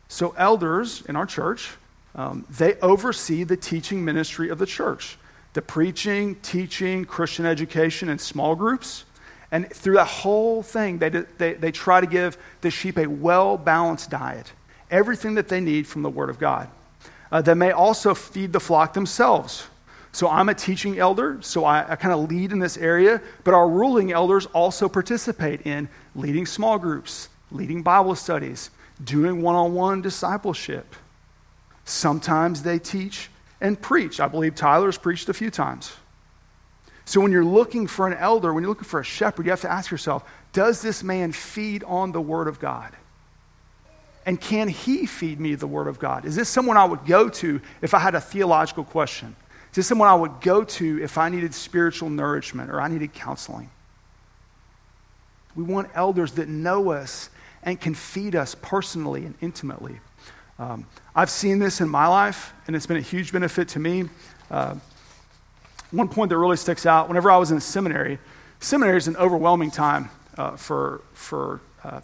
So, 0.07 0.33
elders 0.37 1.03
in 1.07 1.15
our 1.15 1.25
church, 1.25 1.71
um, 2.15 2.45
they 2.49 2.75
oversee 2.79 3.43
the 3.43 3.57
teaching 3.57 4.03
ministry 4.03 4.49
of 4.49 4.57
the 4.57 4.65
church 4.65 5.17
the 5.57 5.61
preaching, 5.63 6.35
teaching, 6.43 7.03
Christian 7.03 7.43
education, 7.43 8.09
and 8.09 8.21
small 8.21 8.55
groups. 8.55 9.05
And 9.51 9.67
through 9.71 9.95
that 9.95 10.05
whole 10.05 10.61
thing, 10.61 10.99
they, 10.99 11.09
they, 11.09 11.55
they 11.55 11.71
try 11.71 11.99
to 11.99 12.05
give 12.05 12.37
the 12.61 12.69
sheep 12.69 12.99
a 12.99 13.07
well 13.07 13.57
balanced 13.57 14.11
diet, 14.11 14.53
everything 14.91 15.33
that 15.33 15.47
they 15.47 15.59
need 15.59 15.87
from 15.87 16.03
the 16.03 16.11
Word 16.11 16.29
of 16.29 16.37
God. 16.37 16.69
Uh, 17.31 17.41
they 17.41 17.55
may 17.55 17.71
also 17.71 18.13
feed 18.13 18.53
the 18.53 18.59
flock 18.59 18.93
themselves. 18.93 19.65
So 20.11 20.29
I'm 20.29 20.47
a 20.47 20.53
teaching 20.53 20.99
elder, 20.99 21.39
so 21.41 21.65
I, 21.65 21.93
I 21.93 21.95
kind 21.95 22.13
of 22.13 22.29
lead 22.29 22.51
in 22.51 22.59
this 22.59 22.77
area, 22.77 23.19
but 23.43 23.55
our 23.55 23.67
ruling 23.67 24.11
elders 24.11 24.45
also 24.53 24.87
participate 24.87 25.65
in 25.65 25.89
leading 26.13 26.45
small 26.45 26.77
groups, 26.77 27.29
leading 27.49 27.81
Bible 27.81 28.13
studies, 28.13 28.69
doing 29.03 29.41
one 29.41 29.55
on 29.55 29.73
one 29.73 30.03
discipleship. 30.03 30.95
Sometimes 31.83 32.61
they 32.61 32.77
teach 32.77 33.31
and 33.61 33.79
preach. 33.79 34.19
I 34.19 34.27
believe 34.27 34.55
Tyler's 34.55 34.97
preached 34.97 35.29
a 35.29 35.33
few 35.33 35.49
times. 35.49 35.93
So 37.05 37.21
when 37.21 37.31
you're 37.31 37.45
looking 37.45 37.87
for 37.87 38.05
an 38.05 38.13
elder, 38.13 38.53
when 38.53 38.63
you're 38.63 38.69
looking 38.69 38.83
for 38.83 38.99
a 38.99 39.03
shepherd, 39.03 39.45
you 39.45 39.51
have 39.51 39.61
to 39.61 39.71
ask 39.71 39.89
yourself 39.89 40.23
does 40.53 40.81
this 40.81 41.03
man 41.03 41.31
feed 41.31 41.83
on 41.83 42.11
the 42.11 42.21
Word 42.21 42.47
of 42.47 42.59
God? 42.59 42.91
And 44.25 44.41
can 44.41 44.67
he 44.67 45.05
feed 45.05 45.39
me 45.39 45.55
the 45.55 45.67
Word 45.67 45.87
of 45.87 45.99
God? 45.99 46.25
Is 46.25 46.35
this 46.35 46.49
someone 46.49 46.75
I 46.75 46.83
would 46.83 47.05
go 47.05 47.29
to 47.29 47.61
if 47.81 47.93
I 47.93 47.99
had 47.99 48.15
a 48.15 48.19
theological 48.19 48.83
question? 48.83 49.35
Is 49.71 49.75
this 49.75 49.87
someone 49.87 50.09
I 50.09 50.15
would 50.15 50.41
go 50.41 50.63
to 50.63 51.03
if 51.03 51.17
I 51.17 51.29
needed 51.29 51.53
spiritual 51.53 52.09
nourishment 52.09 52.69
or 52.71 52.81
I 52.81 52.89
needed 52.89 53.13
counseling? 53.13 53.69
We 55.55 55.63
want 55.63 55.89
elders 55.95 56.33
that 56.33 56.49
know 56.49 56.91
us 56.91 57.29
and 57.63 57.79
can 57.79 57.93
feed 57.93 58.35
us 58.35 58.53
personally 58.53 59.25
and 59.25 59.35
intimately. 59.39 59.99
Um, 60.59 60.85
I've 61.15 61.29
seen 61.29 61.59
this 61.59 61.81
in 61.81 61.89
my 61.89 62.07
life, 62.07 62.53
and 62.65 62.75
it's 62.75 62.87
been 62.87 62.97
a 62.97 63.01
huge 63.01 63.31
benefit 63.31 63.67
to 63.69 63.79
me. 63.79 64.05
Uh, 64.49 64.75
one 65.91 66.07
point 66.07 66.29
that 66.29 66.37
really 66.37 66.57
sticks 66.57 66.85
out 66.85 67.07
whenever 67.07 67.29
I 67.29 67.37
was 67.37 67.51
in 67.51 67.59
seminary, 67.59 68.17
seminary 68.59 68.97
is 68.97 69.07
an 69.07 69.17
overwhelming 69.17 69.71
time 69.71 70.09
uh, 70.37 70.55
for, 70.55 71.01
for 71.13 71.61
uh, 71.83 72.01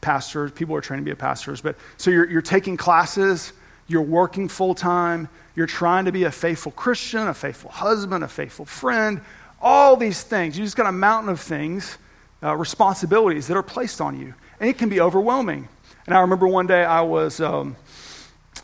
pastors, 0.00 0.52
people 0.52 0.76
are 0.76 0.80
training 0.80 1.04
to 1.04 1.10
be 1.10 1.14
pastors. 1.16 1.60
But 1.60 1.76
so 1.96 2.10
you're, 2.10 2.30
you're 2.30 2.40
taking 2.42 2.76
classes, 2.76 3.52
you're 3.88 4.02
working 4.02 4.48
full 4.48 4.74
time, 4.74 5.28
you're 5.56 5.66
trying 5.66 6.04
to 6.04 6.12
be 6.12 6.24
a 6.24 6.30
faithful 6.30 6.72
Christian, 6.72 7.26
a 7.26 7.34
faithful 7.34 7.70
husband, 7.70 8.22
a 8.22 8.28
faithful 8.28 8.64
friend, 8.64 9.20
all 9.60 9.96
these 9.96 10.22
things. 10.22 10.56
You 10.56 10.64
just 10.64 10.76
got 10.76 10.86
a 10.86 10.92
mountain 10.92 11.30
of 11.30 11.40
things, 11.40 11.98
uh, 12.44 12.54
responsibilities 12.54 13.48
that 13.48 13.56
are 13.56 13.62
placed 13.62 14.00
on 14.00 14.18
you. 14.18 14.34
And 14.60 14.70
it 14.70 14.78
can 14.78 14.88
be 14.88 15.00
overwhelming. 15.00 15.68
And 16.06 16.16
I 16.16 16.20
remember 16.20 16.46
one 16.46 16.68
day 16.68 16.84
I 16.84 17.00
was. 17.00 17.40
Um, 17.40 17.76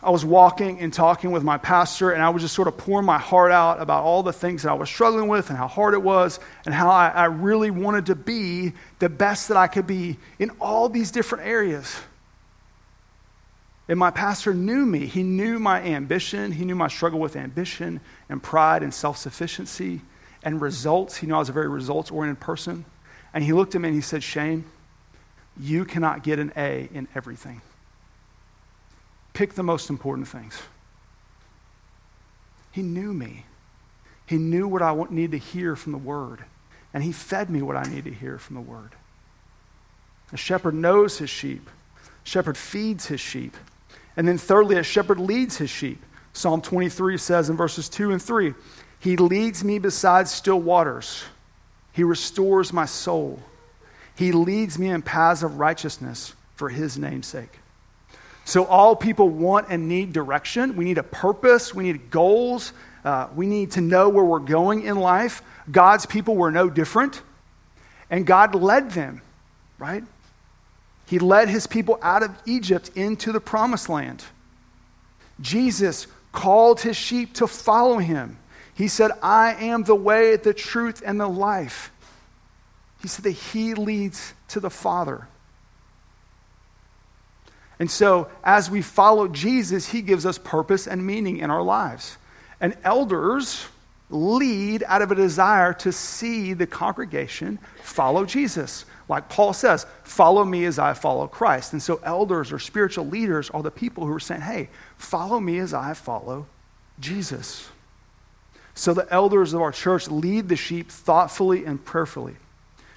I 0.05 0.11
was 0.11 0.25
walking 0.25 0.81
and 0.81 0.93
talking 0.93 1.31
with 1.31 1.43
my 1.43 1.57
pastor, 1.57 2.11
and 2.11 2.23
I 2.23 2.29
was 2.29 2.43
just 2.43 2.55
sort 2.55 2.69
of 2.69 2.77
pouring 2.77 3.07
my 3.07 3.19
heart 3.19 3.51
out 3.51 3.81
about 3.81 4.05
all 4.05 4.23
the 4.23 4.35
things 4.35 4.63
that 4.63 4.71
I 4.71 4.75
was 4.75 4.91
struggling 4.91 5.29
with 5.29 5.49
and 5.49 5.57
how 5.57 5.67
hard 5.67 5.95
it 5.95 6.03
was, 6.03 6.41
and 6.67 6.75
how 6.75 6.91
I, 6.91 7.09
I 7.09 7.25
really 7.25 7.71
wanted 7.71 8.07
to 8.07 8.15
be 8.15 8.75
the 8.99 9.09
best 9.09 9.49
that 9.49 9.57
I 9.57 9.67
could 9.67 9.87
be 9.87 10.19
in 10.39 10.51
all 10.61 10.91
these 10.91 11.11
different 11.11 11.47
areas. 11.47 11.97
And 13.89 13.99
my 13.99 14.11
pastor 14.11 14.53
knew 14.53 14.85
me. 14.85 15.07
He 15.07 15.23
knew 15.23 15.59
my 15.59 15.81
ambition. 15.83 16.53
He 16.53 16.67
knew 16.67 16.75
my 16.75 16.89
struggle 16.89 17.19
with 17.19 17.35
ambition 17.35 18.01
and 18.29 18.43
pride 18.43 18.83
and 18.83 18.93
self 18.93 19.17
sufficiency 19.17 20.03
and 20.43 20.61
results. 20.61 21.17
He 21.17 21.27
knew 21.27 21.35
I 21.35 21.39
was 21.39 21.49
a 21.49 21.53
very 21.53 21.69
results 21.69 22.11
oriented 22.11 22.41
person. 22.41 22.85
And 23.33 23.43
he 23.43 23.53
looked 23.53 23.75
at 23.75 23.81
me 23.81 23.89
and 23.89 23.95
he 23.95 24.03
said, 24.03 24.23
Shane, 24.23 24.65
you 25.59 25.85
cannot 25.85 26.23
get 26.23 26.39
an 26.39 26.53
A 26.57 26.89
in 26.93 27.09
everything. 27.15 27.63
Pick 29.35 29.55
the 29.55 29.63
most 29.63 29.91
important 29.91 30.27
things. 30.27 30.59
He 32.73 32.83
knew 32.83 33.13
me. 33.13 33.45
He 34.27 34.37
knew 34.37 34.67
what 34.67 34.81
I 34.81 34.95
need 35.11 35.33
to 35.33 35.39
hear 35.39 35.77
from 35.77 35.93
the 35.93 35.99
Word. 35.99 36.45
And 36.95 37.05
He 37.05 37.13
fed 37.13 37.51
me 37.51 37.61
what 37.61 37.77
I 37.77 37.83
need 37.83 38.05
to 38.05 38.13
hear 38.13 38.39
from 38.39 38.57
the 38.57 38.63
Word. 38.63 38.93
A 40.33 40.37
shepherd 40.37 40.75
knows 40.75 41.19
his 41.19 41.31
sheep. 41.31 41.69
A 41.97 42.29
shepherd 42.29 42.57
feeds 42.57 43.07
his 43.07 43.21
sheep. 43.21 43.57
And 44.17 44.27
then, 44.27 44.39
thirdly, 44.39 44.77
a 44.77 44.83
shepherd 44.83 45.21
leads 45.21 45.57
his 45.57 45.71
sheep. 45.71 46.03
Psalm 46.33 46.61
23 46.61 47.17
says 47.19 47.51
in 47.51 47.57
verses 47.57 47.89
2 47.89 48.13
and 48.13 48.21
3 48.21 48.55
He 48.99 49.17
leads 49.17 49.63
me 49.63 49.79
beside 49.79 50.29
still 50.29 50.61
waters, 50.61 51.25
He 51.93 52.03
restores 52.03 52.73
my 52.73 52.87
soul. 52.87 53.41
He 54.17 54.31
leads 54.33 54.79
me 54.79 54.91
in 54.91 55.03
paths 55.03 55.43
of 55.43 55.59
righteousness 55.59 56.35
for 56.55 56.69
His 56.69 56.97
name's 56.97 57.27
sake. 57.27 57.59
So, 58.45 58.67
all 58.67 58.95
people 58.95 59.29
want 59.29 59.69
and 59.71 59.89
need 59.89 60.13
direction. 60.13 60.77
We 60.77 60.85
need 60.85 60.99
a 60.99 61.03
purpose. 61.03 61.75
We 61.75 61.85
need 61.85 62.11
goals. 62.11 62.73
Uh, 63.05 63.29
we 63.35 63.47
need 63.47 63.73
to 63.73 63.81
know 63.81 64.09
where 64.09 64.25
we're 64.25 64.39
going 64.39 64.83
in 64.83 64.97
life. 64.97 65.43
God's 65.71 66.07
people 66.07 66.37
were 66.37 66.51
no 66.51 66.69
different. 66.69 67.23
And 68.11 68.27
God 68.27 68.55
led 68.55 68.91
them, 68.91 69.23
right? 69.79 70.05
He 71.07 71.19
led 71.19 71.49
his 71.49 71.67
people 71.67 71.99
out 72.03 72.23
of 72.23 72.31
Egypt 72.47 72.91
into 72.95 73.33
the 73.33 73.41
promised 73.41 73.89
land. 73.89 74.25
Jesus 75.41 76.07
called 76.33 76.81
his 76.81 76.97
sheep 76.97 77.35
to 77.35 77.47
follow 77.47 77.99
him. 77.99 78.39
He 78.75 78.89
said, 78.89 79.13
I 79.23 79.55
am 79.55 79.85
the 79.85 79.95
way, 79.95 80.37
the 80.37 80.55
truth, 80.55 81.03
and 81.05 81.21
the 81.21 81.29
life. 81.29 81.93
He 83.03 83.09
said 83.09 83.25
that 83.25 83.33
he 83.33 83.75
leads 83.75 84.35
to 84.49 84.61
the 84.61 84.71
Father. 84.71 85.29
And 87.79 87.91
so, 87.91 88.29
as 88.45 88.71
we 88.71 88.83
follow 88.83 89.27
Jesus, 89.29 89.89
he 89.89 90.03
gives 90.03 90.27
us 90.27 90.39
purpose 90.39 90.87
and 90.87 91.05
meaning 91.05 91.39
in 91.39 91.51
our 91.51 91.63
lives. 91.63 92.17
And 92.61 92.77
elders 92.85 93.67
lead 94.11 94.85
out 94.87 95.03
of 95.03 95.11
a 95.11 95.15
desire 95.15 95.73
to 95.73 95.91
see 95.91 96.53
the 96.53 96.67
congregation 96.67 97.59
follow 97.83 98.25
Jesus. 98.25 98.85
Like 99.09 99.29
Paul 99.29 99.53
says, 99.53 99.87
follow 100.05 100.45
me 100.45 100.65
as 100.65 100.79
I 100.79 100.95
follow 100.95 101.27
Christ. 101.27 101.73
And 101.73 101.83
so, 101.83 102.01
elders 102.05 102.53
or 102.53 102.59
spiritual 102.59 103.07
leaders 103.07 103.51
are 103.51 103.63
the 103.63 103.71
people 103.71 104.07
who 104.07 104.15
are 104.15 104.21
saying, 104.21 104.43
hey, 104.43 104.69
follow 104.97 105.41
me 105.41 105.59
as 105.59 105.75
I 105.75 105.95
follow 105.95 106.47
Jesus. 107.01 107.69
So, 108.75 108.95
the 108.95 109.13
elders 109.13 109.53
of 109.53 109.61
our 109.61 109.73
church 109.73 110.09
lead 110.09 110.49
the 110.49 110.57
sheep 110.57 110.91
thoughtfully 110.91 111.65
and 111.65 111.85
prayerfully. 111.85 112.37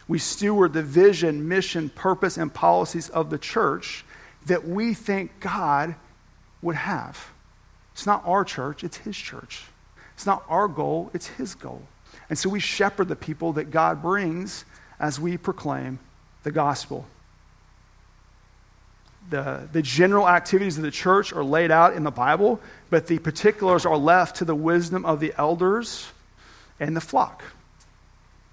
We 0.08 0.20
steward 0.20 0.74
the 0.74 0.84
vision, 0.84 1.48
mission, 1.48 1.90
purpose, 1.90 2.38
and 2.38 2.54
policies 2.54 3.10
of 3.10 3.30
the 3.30 3.38
church 3.38 4.06
that 4.48 4.68
we 4.68 4.94
think 4.94 5.40
God 5.40 5.96
would 6.62 6.76
have. 6.76 7.32
It's 7.94 8.06
not 8.06 8.24
our 8.26 8.44
church, 8.44 8.84
it's 8.84 8.98
His 8.98 9.16
church. 9.16 9.64
It's 10.14 10.26
not 10.26 10.44
our 10.50 10.68
goal, 10.68 11.12
it's 11.14 11.28
His 11.28 11.56
goal. 11.56 11.82
And 12.30 12.38
so 12.38 12.50
we 12.50 12.60
shepherd 12.60 13.08
the 13.08 13.16
people 13.16 13.54
that 13.54 13.72
God 13.72 14.02
brings 14.02 14.66
as 15.00 15.20
we 15.20 15.38
proclaim 15.38 16.00
the 16.44 16.52
gospel. 16.52 17.06
The, 19.30 19.68
the 19.72 19.82
general 19.82 20.28
activities 20.28 20.78
of 20.78 20.84
the 20.84 20.92
church 20.92 21.34
are 21.34 21.44
laid 21.44 21.70
out 21.70 21.94
in 21.94 22.04
the 22.04 22.12
Bible, 22.12 22.62
but 22.90 23.08
the 23.08 23.20
particulars 23.20 23.86
are 23.86 23.98
left 23.98 24.38
to 24.38 24.46
the 24.46 24.56
wisdom 24.56 25.06
of 25.06 25.20
the 25.20 25.34
elders 25.38 26.08
and 26.80 26.96
the 26.96 27.02
flock. 27.02 27.44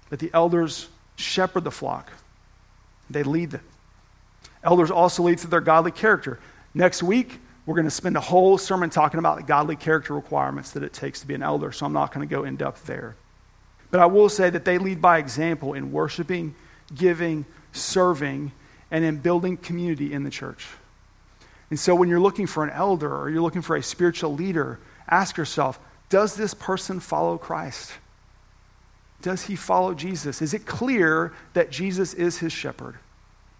But 0.09 0.19
the 0.19 0.29
elders 0.33 0.89
shepherd 1.15 1.63
the 1.63 1.71
flock, 1.71 2.11
they 3.09 3.23
lead 3.23 3.51
them. 3.51 3.63
Elders 4.65 4.91
also 4.91 5.23
lead 5.23 5.39
through 5.39 5.51
their 5.51 5.61
godly 5.61 5.91
character. 5.91 6.39
Next 6.73 7.03
week, 7.03 7.39
we're 7.65 7.75
going 7.75 7.85
to 7.85 7.91
spend 7.91 8.17
a 8.17 8.21
whole 8.21 8.57
sermon 8.57 8.89
talking 8.89 9.19
about 9.19 9.37
the 9.37 9.43
godly 9.43 9.75
character 9.75 10.13
requirements 10.13 10.71
that 10.71 10.83
it 10.83 10.91
takes 10.91 11.21
to 11.21 11.27
be 11.27 11.35
an 11.35 11.43
elder, 11.43 11.71
so 11.71 11.85
I'm 11.85 11.93
not 11.93 12.13
going 12.13 12.27
to 12.27 12.35
go 12.35 12.43
in 12.43 12.57
depth 12.57 12.85
there. 12.85 13.15
But 13.91 13.99
I 13.99 14.07
will 14.07 14.27
say 14.27 14.49
that 14.49 14.65
they 14.65 14.77
lead 14.77 15.01
by 15.01 15.19
example 15.19 15.73
in 15.73 15.91
worshiping, 15.91 16.55
giving, 16.93 17.45
serving, 17.71 18.51
and 18.91 19.05
in 19.05 19.17
building 19.17 19.57
community 19.57 20.11
in 20.11 20.23
the 20.23 20.29
church. 20.29 20.67
And 21.69 21.79
so 21.79 21.95
when 21.95 22.09
you're 22.09 22.19
looking 22.19 22.47
for 22.47 22.63
an 22.63 22.71
elder 22.71 23.15
or 23.15 23.29
you're 23.29 23.41
looking 23.41 23.61
for 23.61 23.75
a 23.75 23.83
spiritual 23.83 24.33
leader, 24.33 24.79
ask 25.07 25.37
yourself 25.37 25.79
does 26.09 26.35
this 26.35 26.53
person 26.53 26.99
follow 26.99 27.37
Christ? 27.37 27.91
Does 29.21 29.43
he 29.43 29.55
follow 29.55 29.95
Jesus? 29.95 30.41
Is 30.41 30.53
it 30.53 30.65
clear 30.65 31.33
that 31.53 31.71
Jesus 31.71 32.13
is 32.13 32.37
his 32.37 32.53
shepherd 32.53 32.95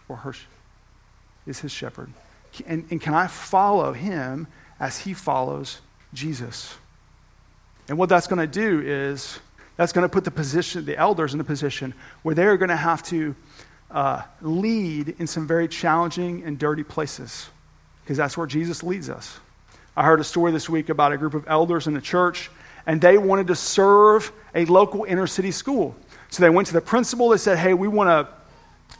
or 0.07 0.17
her 0.17 0.33
shepherd? 0.33 0.54
Is 1.45 1.59
his 1.59 1.71
shepherd. 1.71 2.11
And, 2.65 2.85
and 2.89 3.01
can 3.01 3.13
I 3.13 3.27
follow 3.27 3.93
him 3.93 4.47
as 4.79 4.99
he 4.99 5.13
follows 5.13 5.81
Jesus? 6.13 6.75
And 7.87 7.97
what 7.97 8.09
that's 8.09 8.27
going 8.27 8.39
to 8.39 8.47
do 8.47 8.81
is 8.81 9.39
that's 9.77 9.91
going 9.91 10.03
to 10.03 10.09
put 10.09 10.23
the 10.23 10.31
position, 10.31 10.85
the 10.85 10.97
elders 10.97 11.33
in 11.33 11.37
the 11.37 11.43
position 11.43 11.93
where 12.23 12.33
they're 12.33 12.57
going 12.57 12.69
to 12.69 12.75
have 12.75 13.03
to 13.03 13.35
uh, 13.91 14.23
lead 14.41 15.15
in 15.19 15.27
some 15.27 15.45
very 15.45 15.67
challenging 15.67 16.43
and 16.43 16.57
dirty 16.57 16.83
places 16.83 17.47
because 18.03 18.17
that's 18.17 18.37
where 18.37 18.47
Jesus 18.47 18.83
leads 18.83 19.09
us. 19.09 19.39
I 19.97 20.03
heard 20.03 20.19
a 20.19 20.23
story 20.23 20.51
this 20.51 20.69
week 20.69 20.89
about 20.89 21.11
a 21.11 21.17
group 21.17 21.33
of 21.33 21.47
elders 21.47 21.87
in 21.87 21.93
the 21.93 22.01
church, 22.01 22.51
and 22.85 23.01
they 23.01 23.17
wanted 23.17 23.47
to 23.47 23.55
serve 23.55 24.31
a 24.53 24.65
local 24.65 25.05
inner 25.05 25.25
city 25.25 25.51
school. 25.51 25.95
So 26.29 26.43
they 26.43 26.49
went 26.49 26.67
to 26.67 26.73
the 26.73 26.81
principal. 26.81 27.29
They 27.29 27.37
said, 27.37 27.57
Hey, 27.57 27.73
we 27.73 27.87
want 27.87 28.09
to 28.09 28.33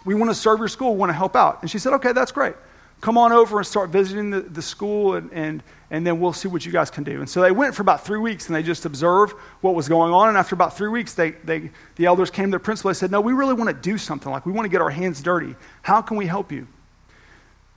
we 0.05 0.15
want 0.15 0.29
to 0.29 0.35
serve 0.35 0.59
your 0.59 0.67
school, 0.67 0.93
we 0.93 0.99
want 0.99 1.09
to 1.09 1.15
help 1.15 1.35
out. 1.35 1.61
And 1.61 1.69
she 1.69 1.79
said, 1.79 1.93
okay, 1.93 2.13
that's 2.13 2.31
great. 2.31 2.55
come 3.01 3.17
on 3.17 3.31
over 3.31 3.57
and 3.57 3.67
start 3.67 3.89
visiting 3.89 4.29
the, 4.29 4.41
the 4.41 4.61
school, 4.61 5.15
and, 5.15 5.31
and, 5.33 5.63
and 5.91 6.05
then 6.05 6.19
we'll 6.19 6.33
see 6.33 6.47
what 6.47 6.65
you 6.65 6.71
guys 6.71 6.89
can 6.89 7.03
do. 7.03 7.19
And 7.19 7.29
so 7.29 7.41
they 7.41 7.51
went 7.51 7.75
for 7.75 7.81
about 7.81 8.05
three 8.05 8.19
weeks 8.19 8.47
and 8.47 8.55
they 8.55 8.63
just 8.63 8.85
observed 8.85 9.33
what 9.61 9.75
was 9.75 9.89
going 9.89 10.13
on. 10.13 10.29
And 10.29 10.37
after 10.37 10.55
about 10.55 10.77
three 10.77 10.89
weeks, 10.89 11.13
they, 11.13 11.31
they, 11.31 11.71
the 11.95 12.05
elders 12.05 12.31
came 12.31 12.51
to 12.51 12.57
the 12.57 12.63
principal. 12.63 12.89
They 12.89 12.95
said, 12.95 13.11
No, 13.11 13.21
we 13.21 13.33
really 13.33 13.53
want 13.53 13.69
to 13.69 13.75
do 13.75 13.97
something. 13.97 14.31
Like, 14.31 14.45
we 14.45 14.51
want 14.51 14.65
to 14.65 14.69
get 14.69 14.81
our 14.81 14.89
hands 14.89 15.21
dirty. 15.21 15.55
How 15.81 16.01
can 16.01 16.17
we 16.17 16.25
help 16.25 16.51
you? 16.51 16.67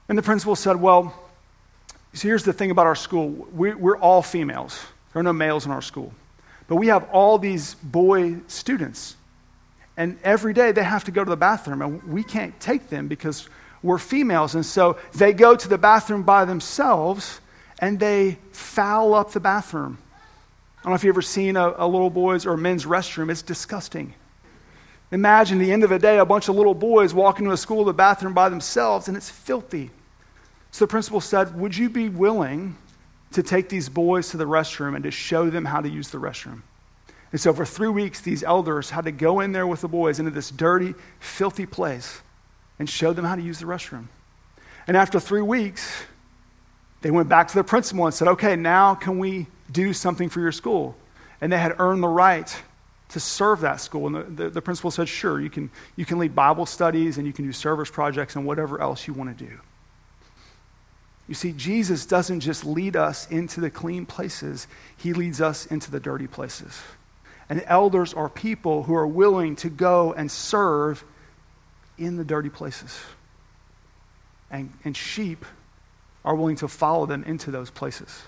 And 0.07 0.17
the 0.17 0.23
principal 0.23 0.55
said, 0.55 0.75
Well, 0.75 1.13
so 2.13 2.27
here's 2.27 2.43
the 2.43 2.53
thing 2.53 2.71
about 2.71 2.87
our 2.87 2.95
school 2.95 3.29
we, 3.29 3.73
we're 3.73 3.97
all 3.97 4.21
females, 4.21 4.79
there 5.13 5.19
are 5.19 5.23
no 5.23 5.33
males 5.33 5.65
in 5.65 5.71
our 5.71 5.81
school. 5.81 6.13
But 6.67 6.75
we 6.75 6.87
have 6.87 7.09
all 7.11 7.37
these 7.39 7.75
boy 7.75 8.37
students. 8.47 9.15
And 9.99 10.17
every 10.23 10.53
day 10.53 10.71
they 10.71 10.81
have 10.81 11.03
to 11.03 11.11
go 11.11 11.25
to 11.25 11.29
the 11.29 11.35
bathroom, 11.35 11.81
and 11.81 12.01
we 12.03 12.23
can't 12.23 12.57
take 12.61 12.87
them 12.87 13.09
because 13.09 13.49
we're 13.83 13.97
females. 13.97 14.55
And 14.55 14.65
so 14.65 14.97
they 15.13 15.33
go 15.33 15.57
to 15.57 15.67
the 15.67 15.77
bathroom 15.77 16.23
by 16.23 16.45
themselves 16.45 17.41
and 17.79 17.99
they 17.99 18.37
foul 18.53 19.13
up 19.13 19.33
the 19.33 19.41
bathroom. 19.41 19.97
I 20.77 20.83
don't 20.83 20.91
know 20.91 20.95
if 20.95 21.03
you've 21.03 21.13
ever 21.13 21.21
seen 21.21 21.57
a, 21.57 21.73
a 21.75 21.85
little 21.85 22.09
boy's 22.09 22.45
or 22.45 22.55
men's 22.55 22.85
restroom, 22.85 23.29
it's 23.29 23.41
disgusting. 23.41 24.13
Imagine 25.11 25.59
the 25.59 25.71
end 25.71 25.83
of 25.83 25.89
the 25.89 25.99
day, 25.99 26.17
a 26.17 26.25
bunch 26.25 26.47
of 26.47 26.55
little 26.55 26.73
boys 26.73 27.13
walking 27.13 27.45
to 27.47 27.51
a 27.51 27.57
school, 27.57 27.83
the 27.83 27.93
bathroom 27.93 28.33
by 28.33 28.47
themselves, 28.47 29.09
and 29.09 29.17
it's 29.17 29.29
filthy. 29.29 29.91
So 30.71 30.85
the 30.85 30.89
principal 30.89 31.19
said, 31.19 31.59
Would 31.59 31.75
you 31.75 31.89
be 31.89 32.07
willing 32.07 32.77
to 33.33 33.43
take 33.43 33.67
these 33.67 33.89
boys 33.89 34.29
to 34.29 34.37
the 34.37 34.45
restroom 34.45 34.95
and 34.95 35.03
to 35.03 35.11
show 35.11 35.49
them 35.49 35.65
how 35.65 35.81
to 35.81 35.89
use 35.89 36.07
the 36.07 36.19
restroom? 36.19 36.61
And 37.31 37.39
so 37.39 37.53
for 37.53 37.65
three 37.65 37.89
weeks, 37.89 38.21
these 38.21 38.43
elders 38.43 38.89
had 38.89 39.05
to 39.05 39.11
go 39.11 39.39
in 39.39 39.51
there 39.51 39.67
with 39.67 39.81
the 39.81 39.87
boys 39.87 40.19
into 40.19 40.31
this 40.31 40.49
dirty, 40.49 40.95
filthy 41.19 41.65
place 41.65 42.21
and 42.79 42.89
show 42.89 43.13
them 43.13 43.25
how 43.25 43.35
to 43.35 43.41
use 43.41 43.59
the 43.59 43.65
restroom. 43.65 44.07
And 44.87 44.97
after 44.97 45.19
three 45.19 45.41
weeks, 45.41 46.03
they 47.01 47.11
went 47.11 47.29
back 47.29 47.47
to 47.49 47.55
the 47.55 47.63
principal 47.63 48.05
and 48.05 48.13
said, 48.13 48.27
Okay, 48.29 48.55
now 48.55 48.95
can 48.95 49.19
we 49.19 49.47
do 49.71 49.93
something 49.93 50.29
for 50.29 50.39
your 50.39 50.51
school? 50.51 50.95
And 51.41 51.51
they 51.51 51.57
had 51.57 51.75
earned 51.79 52.01
the 52.01 52.07
right 52.07 52.63
to 53.09 53.19
serve 53.19 53.61
that 53.61 53.79
school. 53.81 54.07
And 54.07 54.15
the, 54.15 54.43
the, 54.43 54.49
the 54.49 54.61
principal 54.61 54.89
said, 54.89 55.07
Sure, 55.07 55.39
you 55.39 55.49
can, 55.49 55.69
you 55.95 56.05
can 56.05 56.17
lead 56.17 56.33
Bible 56.33 56.65
studies 56.65 57.17
and 57.17 57.27
you 57.27 57.33
can 57.33 57.45
do 57.45 57.53
service 57.53 57.89
projects 57.89 58.35
and 58.35 58.45
whatever 58.45 58.81
else 58.81 59.07
you 59.07 59.13
want 59.13 59.37
to 59.37 59.45
do. 59.45 59.59
You 61.27 61.35
see, 61.35 61.51
Jesus 61.51 62.07
doesn't 62.07 62.39
just 62.39 62.65
lead 62.65 62.95
us 62.95 63.29
into 63.29 63.61
the 63.61 63.69
clean 63.69 64.07
places, 64.07 64.67
He 64.97 65.13
leads 65.13 65.41
us 65.41 65.67
into 65.67 65.91
the 65.91 65.99
dirty 65.99 66.25
places. 66.25 66.81
And 67.49 67.63
elders 67.65 68.13
are 68.13 68.29
people 68.29 68.83
who 68.83 68.93
are 68.95 69.07
willing 69.07 69.55
to 69.57 69.69
go 69.69 70.13
and 70.13 70.29
serve 70.31 71.03
in 71.97 72.15
the 72.15 72.23
dirty 72.23 72.49
places. 72.49 72.99
And, 74.51 74.71
and 74.83 74.95
sheep 74.95 75.45
are 76.23 76.35
willing 76.35 76.57
to 76.57 76.67
follow 76.67 77.05
them 77.05 77.23
into 77.23 77.49
those 77.51 77.69
places. 77.71 78.21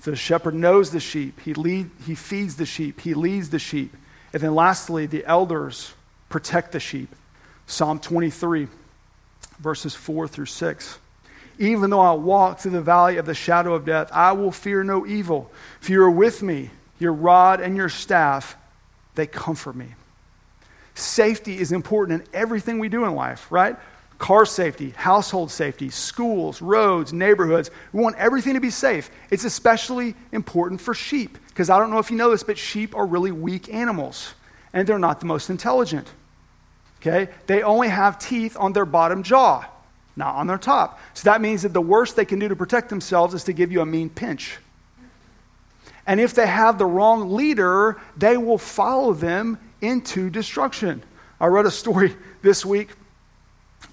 So 0.00 0.10
the 0.10 0.16
shepherd 0.16 0.54
knows 0.54 0.90
the 0.90 1.00
sheep, 1.00 1.40
he, 1.40 1.54
lead, 1.54 1.90
he 2.06 2.14
feeds 2.14 2.56
the 2.56 2.66
sheep, 2.66 3.00
he 3.00 3.14
leads 3.14 3.50
the 3.50 3.58
sheep. 3.58 3.94
And 4.32 4.42
then 4.42 4.54
lastly, 4.54 5.06
the 5.06 5.24
elders 5.24 5.92
protect 6.28 6.72
the 6.72 6.80
sheep. 6.80 7.14
Psalm 7.66 7.98
23, 7.98 8.68
verses 9.58 9.94
4 9.94 10.28
through 10.28 10.46
6. 10.46 10.98
Even 11.58 11.90
though 11.90 12.00
I 12.00 12.12
walk 12.12 12.60
through 12.60 12.72
the 12.72 12.80
valley 12.80 13.16
of 13.16 13.26
the 13.26 13.34
shadow 13.34 13.74
of 13.74 13.84
death, 13.84 14.10
I 14.12 14.32
will 14.32 14.52
fear 14.52 14.84
no 14.84 15.06
evil. 15.06 15.50
If 15.80 15.90
you 15.90 16.02
are 16.02 16.10
with 16.10 16.42
me, 16.42 16.70
your 16.98 17.12
rod 17.12 17.60
and 17.60 17.76
your 17.76 17.88
staff, 17.88 18.56
they 19.14 19.26
comfort 19.26 19.76
me. 19.76 19.86
Safety 20.94 21.58
is 21.58 21.72
important 21.72 22.22
in 22.22 22.28
everything 22.32 22.78
we 22.78 22.88
do 22.88 23.04
in 23.04 23.14
life, 23.14 23.46
right? 23.50 23.76
Car 24.18 24.44
safety, 24.44 24.90
household 24.90 25.50
safety, 25.50 25.90
schools, 25.90 26.60
roads, 26.60 27.12
neighborhoods. 27.12 27.70
We 27.92 28.02
want 28.02 28.16
everything 28.16 28.54
to 28.54 28.60
be 28.60 28.70
safe. 28.70 29.10
It's 29.30 29.44
especially 29.44 30.16
important 30.32 30.80
for 30.80 30.92
sheep, 30.92 31.38
because 31.48 31.70
I 31.70 31.78
don't 31.78 31.90
know 31.90 31.98
if 31.98 32.10
you 32.10 32.16
know 32.16 32.30
this, 32.30 32.42
but 32.42 32.58
sheep 32.58 32.96
are 32.96 33.06
really 33.06 33.30
weak 33.30 33.72
animals, 33.72 34.34
and 34.72 34.88
they're 34.88 34.98
not 34.98 35.20
the 35.20 35.26
most 35.26 35.50
intelligent. 35.50 36.08
Okay? 37.00 37.32
They 37.46 37.62
only 37.62 37.88
have 37.88 38.18
teeth 38.18 38.56
on 38.58 38.72
their 38.72 38.84
bottom 38.84 39.22
jaw, 39.22 39.64
not 40.16 40.34
on 40.34 40.48
their 40.48 40.58
top. 40.58 40.98
So 41.14 41.30
that 41.30 41.40
means 41.40 41.62
that 41.62 41.72
the 41.72 41.80
worst 41.80 42.16
they 42.16 42.24
can 42.24 42.40
do 42.40 42.48
to 42.48 42.56
protect 42.56 42.88
themselves 42.88 43.34
is 43.34 43.44
to 43.44 43.52
give 43.52 43.70
you 43.70 43.82
a 43.82 43.86
mean 43.86 44.10
pinch. 44.10 44.58
And 46.08 46.20
if 46.20 46.32
they 46.32 46.46
have 46.46 46.78
the 46.78 46.86
wrong 46.86 47.34
leader, 47.34 48.00
they 48.16 48.38
will 48.38 48.56
follow 48.56 49.12
them 49.12 49.58
into 49.82 50.30
destruction. 50.30 51.02
I 51.38 51.46
read 51.46 51.66
a 51.66 51.70
story 51.70 52.16
this 52.42 52.64
week 52.64 52.88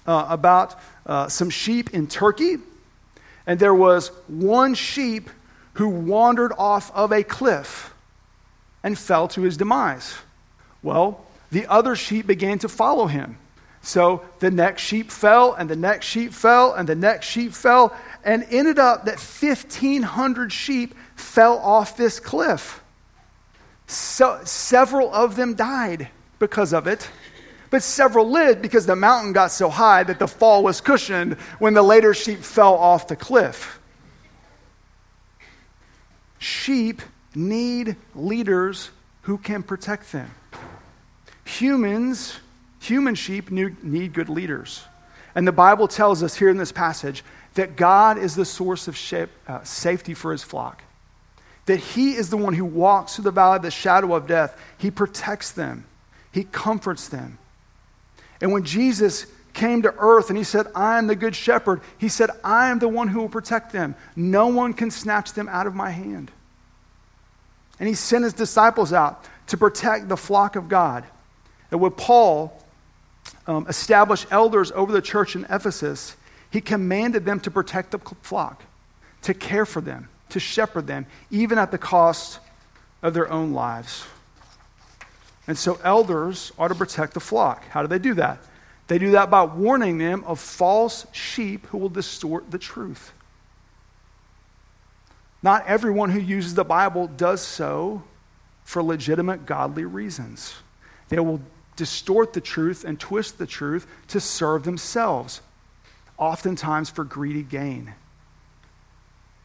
uh, 0.06 0.26
about 0.30 0.80
uh, 1.04 1.28
some 1.28 1.50
sheep 1.50 1.92
in 1.92 2.06
Turkey, 2.06 2.56
and 3.46 3.60
there 3.60 3.74
was 3.74 4.08
one 4.28 4.74
sheep 4.74 5.28
who 5.74 5.88
wandered 5.88 6.52
off 6.56 6.90
of 6.92 7.12
a 7.12 7.22
cliff 7.22 7.94
and 8.82 8.98
fell 8.98 9.28
to 9.28 9.42
his 9.42 9.58
demise. 9.58 10.14
Well, 10.82 11.22
the 11.52 11.66
other 11.66 11.94
sheep 11.94 12.26
began 12.26 12.58
to 12.60 12.68
follow 12.68 13.06
him. 13.06 13.36
So 13.86 14.22
the 14.40 14.50
next 14.50 14.82
sheep 14.82 15.12
fell, 15.12 15.52
and 15.52 15.70
the 15.70 15.76
next 15.76 16.06
sheep 16.06 16.32
fell, 16.32 16.74
and 16.74 16.88
the 16.88 16.96
next 16.96 17.26
sheep 17.28 17.52
fell, 17.52 17.96
and 18.24 18.44
ended 18.50 18.80
up 18.80 19.04
that 19.04 19.20
1,500 19.20 20.52
sheep 20.52 20.92
fell 21.14 21.58
off 21.58 21.96
this 21.96 22.18
cliff. 22.18 22.82
So, 23.86 24.40
several 24.42 25.14
of 25.14 25.36
them 25.36 25.54
died 25.54 26.08
because 26.40 26.72
of 26.72 26.88
it, 26.88 27.08
but 27.70 27.80
several 27.80 28.28
lived 28.28 28.60
because 28.60 28.86
the 28.86 28.96
mountain 28.96 29.32
got 29.32 29.52
so 29.52 29.68
high 29.68 30.02
that 30.02 30.18
the 30.18 30.26
fall 30.26 30.64
was 30.64 30.80
cushioned 30.80 31.34
when 31.60 31.74
the 31.74 31.82
later 31.82 32.12
sheep 32.12 32.40
fell 32.40 32.74
off 32.74 33.06
the 33.06 33.14
cliff. 33.14 33.78
Sheep 36.40 37.02
need 37.36 37.94
leaders 38.16 38.90
who 39.22 39.38
can 39.38 39.62
protect 39.62 40.10
them. 40.10 40.32
Humans, 41.44 42.40
human 42.88 43.14
sheep, 43.14 43.50
need 43.50 44.12
good 44.12 44.28
leaders. 44.28 44.84
And 45.34 45.46
the 45.46 45.52
Bible 45.52 45.88
tells 45.88 46.22
us 46.22 46.34
here 46.34 46.48
in 46.48 46.56
this 46.56 46.72
passage 46.72 47.24
that 47.54 47.76
God 47.76 48.18
is 48.18 48.34
the 48.34 48.44
source 48.44 48.88
of 48.88 48.96
shape, 48.96 49.30
uh, 49.46 49.62
safety 49.64 50.14
for 50.14 50.32
his 50.32 50.42
flock 50.42 50.82
that 51.66 51.78
He 51.78 52.12
is 52.12 52.30
the 52.30 52.36
one 52.36 52.54
who 52.54 52.64
walks 52.64 53.14
through 53.14 53.24
the 53.24 53.30
valley 53.30 53.56
of 53.56 53.62
the 53.62 53.70
shadow 53.70 54.14
of 54.14 54.26
death. 54.26 54.58
He 54.78 54.90
protects 54.90 55.50
them, 55.52 55.84
He 56.32 56.44
comforts 56.44 57.08
them. 57.08 57.38
And 58.40 58.52
when 58.52 58.64
Jesus 58.64 59.26
came 59.52 59.82
to 59.82 59.94
earth 59.98 60.28
and 60.30 60.38
He 60.38 60.44
said, 60.44 60.66
I 60.74 60.98
am 60.98 61.06
the 61.06 61.16
good 61.16 61.36
shepherd, 61.36 61.82
He 61.98 62.08
said, 62.08 62.30
I 62.42 62.70
am 62.70 62.78
the 62.78 62.88
one 62.88 63.08
who 63.08 63.20
will 63.20 63.28
protect 63.28 63.72
them. 63.72 63.94
No 64.14 64.48
one 64.48 64.72
can 64.72 64.90
snatch 64.90 65.32
them 65.32 65.48
out 65.48 65.66
of 65.66 65.74
my 65.74 65.90
hand. 65.90 66.30
And 67.78 67.88
He 67.88 67.94
sent 67.94 68.24
His 68.24 68.32
disciples 68.32 68.92
out 68.92 69.24
to 69.48 69.56
protect 69.56 70.08
the 70.08 70.16
flock 70.16 70.56
of 70.56 70.68
God. 70.68 71.04
And 71.70 71.80
when 71.80 71.92
Paul 71.92 72.62
um, 73.46 73.66
established 73.68 74.26
elders 74.30 74.72
over 74.72 74.92
the 74.92 75.02
church 75.02 75.36
in 75.36 75.44
Ephesus, 75.44 76.16
he 76.50 76.60
commanded 76.60 77.24
them 77.24 77.40
to 77.40 77.50
protect 77.50 77.90
the 77.92 77.98
flock, 77.98 78.62
to 79.22 79.34
care 79.34 79.66
for 79.66 79.80
them 79.80 80.08
to 80.30 80.40
shepherd 80.40 80.86
them, 80.86 81.06
even 81.30 81.58
at 81.58 81.70
the 81.70 81.78
cost 81.78 82.40
of 83.02 83.14
their 83.14 83.30
own 83.30 83.52
lives. 83.52 84.04
And 85.46 85.56
so, 85.56 85.78
elders 85.84 86.52
are 86.58 86.68
to 86.68 86.74
protect 86.74 87.14
the 87.14 87.20
flock. 87.20 87.64
How 87.68 87.82
do 87.82 87.88
they 87.88 87.98
do 87.98 88.14
that? 88.14 88.38
They 88.88 88.98
do 88.98 89.12
that 89.12 89.30
by 89.30 89.44
warning 89.44 89.98
them 89.98 90.24
of 90.24 90.40
false 90.40 91.06
sheep 91.12 91.66
who 91.66 91.78
will 91.78 91.88
distort 91.88 92.50
the 92.50 92.58
truth. 92.58 93.12
Not 95.42 95.66
everyone 95.66 96.10
who 96.10 96.20
uses 96.20 96.54
the 96.54 96.64
Bible 96.64 97.06
does 97.06 97.40
so 97.40 98.02
for 98.64 98.82
legitimate 98.82 99.46
godly 99.46 99.84
reasons. 99.84 100.54
They 101.08 101.20
will 101.20 101.40
distort 101.76 102.32
the 102.32 102.40
truth 102.40 102.84
and 102.84 102.98
twist 102.98 103.38
the 103.38 103.46
truth 103.46 103.86
to 104.08 104.20
serve 104.20 104.64
themselves, 104.64 105.40
oftentimes 106.18 106.90
for 106.90 107.04
greedy 107.04 107.42
gain. 107.42 107.94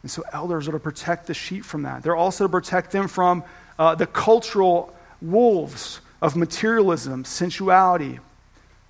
And 0.01 0.09
so 0.09 0.23
elders 0.33 0.67
are 0.67 0.71
to 0.71 0.79
protect 0.79 1.27
the 1.27 1.33
sheep 1.33 1.63
from 1.63 1.83
that. 1.83 2.03
They're 2.03 2.15
also 2.15 2.45
to 2.45 2.49
protect 2.49 2.91
them 2.91 3.07
from 3.07 3.43
uh, 3.77 3.95
the 3.95 4.07
cultural 4.07 4.95
wolves 5.21 6.01
of 6.21 6.35
materialism, 6.35 7.25
sensuality, 7.25 8.19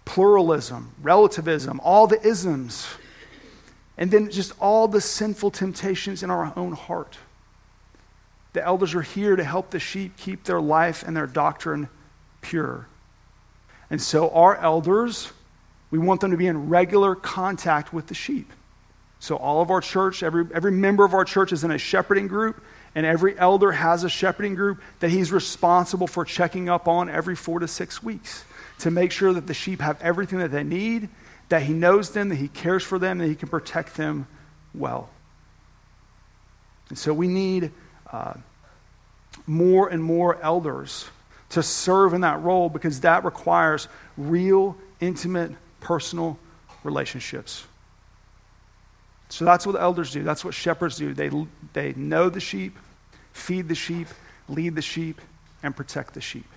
pluralism, 0.05 0.91
relativism, 1.01 1.79
all 1.83 2.07
the 2.07 2.21
isms, 2.25 2.87
and 3.97 4.09
then 4.09 4.29
just 4.29 4.53
all 4.59 4.87
the 4.87 5.01
sinful 5.01 5.51
temptations 5.51 6.23
in 6.23 6.31
our 6.31 6.53
own 6.55 6.71
heart. 6.71 7.17
The 8.53 8.63
elders 8.63 8.95
are 8.95 9.01
here 9.01 9.35
to 9.35 9.43
help 9.43 9.69
the 9.69 9.79
sheep 9.79 10.17
keep 10.17 10.43
their 10.43 10.59
life 10.59 11.03
and 11.03 11.15
their 11.15 11.27
doctrine 11.27 11.87
pure. 12.41 12.87
And 13.91 14.01
so, 14.01 14.31
our 14.31 14.55
elders, 14.55 15.31
we 15.91 15.99
want 15.99 16.21
them 16.21 16.31
to 16.31 16.37
be 16.37 16.47
in 16.47 16.69
regular 16.69 17.13
contact 17.13 17.93
with 17.93 18.07
the 18.07 18.15
sheep. 18.15 18.51
So, 19.19 19.35
all 19.35 19.61
of 19.61 19.69
our 19.69 19.81
church, 19.81 20.23
every, 20.23 20.47
every 20.53 20.71
member 20.71 21.05
of 21.05 21.13
our 21.13 21.25
church 21.25 21.51
is 21.51 21.63
in 21.63 21.69
a 21.69 21.77
shepherding 21.77 22.27
group, 22.27 22.63
and 22.95 23.05
every 23.05 23.37
elder 23.37 23.71
has 23.71 24.03
a 24.03 24.09
shepherding 24.09 24.55
group 24.55 24.81
that 25.01 25.11
he's 25.11 25.31
responsible 25.31 26.07
for 26.07 26.25
checking 26.25 26.69
up 26.69 26.87
on 26.87 27.09
every 27.09 27.35
four 27.35 27.59
to 27.59 27.67
six 27.67 28.01
weeks 28.01 28.45
to 28.79 28.89
make 28.89 29.11
sure 29.11 29.33
that 29.33 29.45
the 29.45 29.53
sheep 29.53 29.81
have 29.81 30.01
everything 30.01 30.39
that 30.39 30.51
they 30.51 30.63
need, 30.63 31.09
that 31.49 31.61
He 31.61 31.73
knows 31.73 32.11
them, 32.11 32.29
that 32.29 32.37
He 32.37 32.47
cares 32.47 32.83
for 32.83 32.97
them, 32.97 33.19
that 33.19 33.27
He 33.27 33.35
can 33.35 33.49
protect 33.49 33.95
them 33.95 34.25
well. 34.73 35.09
And 36.89 36.97
so 36.97 37.13
we 37.13 37.27
need 37.27 37.71
uh, 38.11 38.33
more 39.45 39.89
and 39.89 40.03
more 40.03 40.41
elders 40.41 41.09
to 41.51 41.63
serve 41.63 42.13
in 42.13 42.21
that 42.21 42.41
role 42.41 42.69
because 42.69 43.01
that 43.01 43.23
requires 43.23 43.87
real, 44.17 44.75
intimate, 44.99 45.51
personal 45.79 46.37
relationships. 46.83 47.65
So 49.29 49.45
that's 49.45 49.65
what 49.65 49.79
elders 49.79 50.11
do. 50.11 50.23
That's 50.23 50.43
what 50.43 50.53
shepherds 50.53 50.97
do. 50.97 51.13
They, 51.13 51.29
they 51.73 51.93
know 51.93 52.29
the 52.29 52.39
sheep, 52.39 52.77
feed 53.33 53.67
the 53.67 53.75
sheep, 53.75 54.07
lead 54.49 54.75
the 54.75 54.81
sheep, 54.81 55.21
and 55.63 55.75
protect 55.75 56.13
the 56.13 56.21
sheep. 56.21 56.47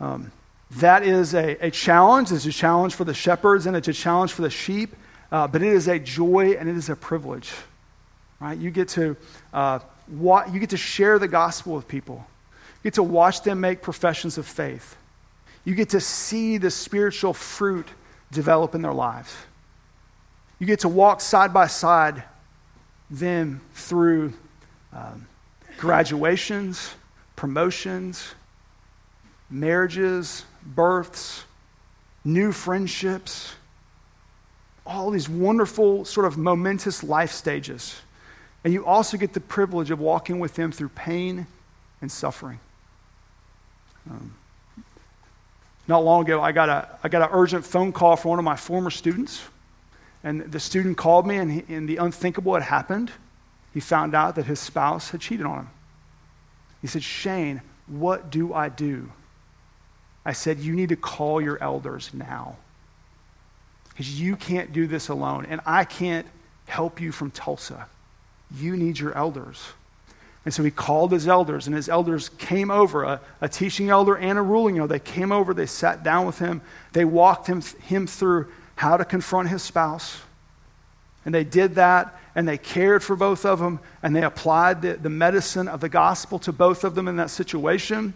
Um, 0.00 0.30
that 0.72 1.04
is 1.04 1.34
a, 1.34 1.66
a 1.66 1.70
challenge. 1.70 2.32
It's 2.32 2.44
a 2.44 2.52
challenge 2.52 2.94
for 2.94 3.04
the 3.04 3.14
shepherds 3.14 3.66
and 3.66 3.76
it's 3.76 3.88
a 3.88 3.92
challenge 3.92 4.32
for 4.32 4.42
the 4.42 4.50
sheep, 4.50 4.94
uh, 5.32 5.46
but 5.46 5.62
it 5.62 5.72
is 5.72 5.88
a 5.88 5.98
joy 5.98 6.52
and 6.58 6.68
it 6.68 6.76
is 6.76 6.90
a 6.90 6.96
privilege. 6.96 7.52
Right? 8.40 8.58
You 8.58 8.70
get 8.70 8.88
to 8.88 9.16
uh, 9.54 9.78
wa- 10.08 10.44
you 10.52 10.60
get 10.60 10.70
to 10.70 10.76
share 10.76 11.18
the 11.18 11.28
gospel 11.28 11.74
with 11.74 11.88
people. 11.88 12.26
Get 12.86 12.94
to 12.94 13.02
watch 13.02 13.42
them 13.42 13.60
make 13.60 13.82
professions 13.82 14.38
of 14.38 14.46
faith. 14.46 14.96
You 15.64 15.74
get 15.74 15.88
to 15.88 16.00
see 16.00 16.56
the 16.56 16.70
spiritual 16.70 17.34
fruit 17.34 17.88
develop 18.30 18.76
in 18.76 18.82
their 18.82 18.92
lives. 18.92 19.34
You 20.60 20.68
get 20.68 20.78
to 20.82 20.88
walk 20.88 21.20
side 21.20 21.52
by 21.52 21.66
side 21.66 22.22
them 23.10 23.60
through 23.74 24.34
um, 24.92 25.26
graduations, 25.78 26.94
promotions, 27.34 28.36
marriages, 29.50 30.44
births, 30.64 31.42
new 32.24 32.52
friendships, 32.52 33.52
all 34.86 35.10
these 35.10 35.28
wonderful, 35.28 36.04
sort 36.04 36.24
of 36.24 36.38
momentous 36.38 37.02
life 37.02 37.32
stages. 37.32 38.00
And 38.62 38.72
you 38.72 38.86
also 38.86 39.16
get 39.16 39.32
the 39.32 39.40
privilege 39.40 39.90
of 39.90 39.98
walking 39.98 40.38
with 40.38 40.54
them 40.54 40.70
through 40.70 40.90
pain 40.90 41.48
and 42.00 42.12
suffering. 42.12 42.60
Um, 44.10 44.34
not 45.88 46.04
long 46.04 46.22
ago, 46.22 46.40
I 46.40 46.52
got, 46.52 46.68
a, 46.68 46.88
I 47.02 47.08
got 47.08 47.22
an 47.22 47.28
urgent 47.32 47.64
phone 47.64 47.92
call 47.92 48.16
from 48.16 48.30
one 48.30 48.38
of 48.38 48.44
my 48.44 48.56
former 48.56 48.90
students. 48.90 49.42
And 50.24 50.50
the 50.50 50.58
student 50.58 50.96
called 50.96 51.26
me, 51.26 51.36
and, 51.36 51.52
he, 51.52 51.74
and 51.74 51.88
the 51.88 51.98
unthinkable 51.98 52.54
had 52.54 52.64
happened. 52.64 53.12
He 53.72 53.80
found 53.80 54.14
out 54.14 54.34
that 54.34 54.46
his 54.46 54.58
spouse 54.58 55.10
had 55.10 55.20
cheated 55.20 55.46
on 55.46 55.60
him. 55.60 55.70
He 56.82 56.88
said, 56.88 57.02
Shane, 57.02 57.62
what 57.86 58.30
do 58.30 58.52
I 58.52 58.68
do? 58.68 59.12
I 60.24 60.32
said, 60.32 60.58
You 60.58 60.74
need 60.74 60.88
to 60.88 60.96
call 60.96 61.40
your 61.40 61.62
elders 61.62 62.10
now. 62.12 62.56
Because 63.90 64.20
you 64.20 64.36
can't 64.36 64.72
do 64.72 64.86
this 64.86 65.08
alone, 65.08 65.46
and 65.48 65.60
I 65.64 65.84
can't 65.84 66.26
help 66.66 67.00
you 67.00 67.12
from 67.12 67.30
Tulsa. 67.30 67.86
You 68.54 68.76
need 68.76 68.98
your 68.98 69.16
elders. 69.16 69.62
And 70.46 70.54
so 70.54 70.62
he 70.62 70.70
called 70.70 71.10
his 71.10 71.26
elders, 71.26 71.66
and 71.66 71.74
his 71.74 71.88
elders 71.88 72.28
came 72.28 72.70
over, 72.70 73.02
a, 73.02 73.20
a, 73.40 73.48
teaching 73.48 73.90
elder 73.90 74.16
and 74.16 74.38
a 74.38 74.42
ruling 74.42 74.78
elder. 74.78 74.94
They 74.94 75.00
came 75.00 75.32
over, 75.32 75.52
they 75.52 75.66
sat 75.66 76.04
down 76.04 76.24
with 76.24 76.38
him, 76.38 76.62
they 76.92 77.04
walked 77.04 77.48
him, 77.48 77.62
him 77.82 78.06
through 78.06 78.46
how 78.76 78.96
to 78.96 79.04
confront 79.04 79.48
his 79.48 79.64
spouse. 79.64 80.20
And 81.24 81.34
they 81.34 81.42
did 81.42 81.74
that, 81.74 82.16
and 82.36 82.46
they 82.46 82.58
cared 82.58 83.02
for 83.02 83.16
both 83.16 83.44
of 83.44 83.58
them, 83.58 83.80
and 84.04 84.14
they 84.14 84.22
applied 84.22 84.82
the, 84.82 84.92
the 84.92 85.10
medicine 85.10 85.66
of 85.66 85.80
the 85.80 85.88
gospel 85.88 86.38
to 86.38 86.52
both 86.52 86.84
of 86.84 86.94
them 86.94 87.08
in 87.08 87.16
that 87.16 87.30
situation. 87.30 88.14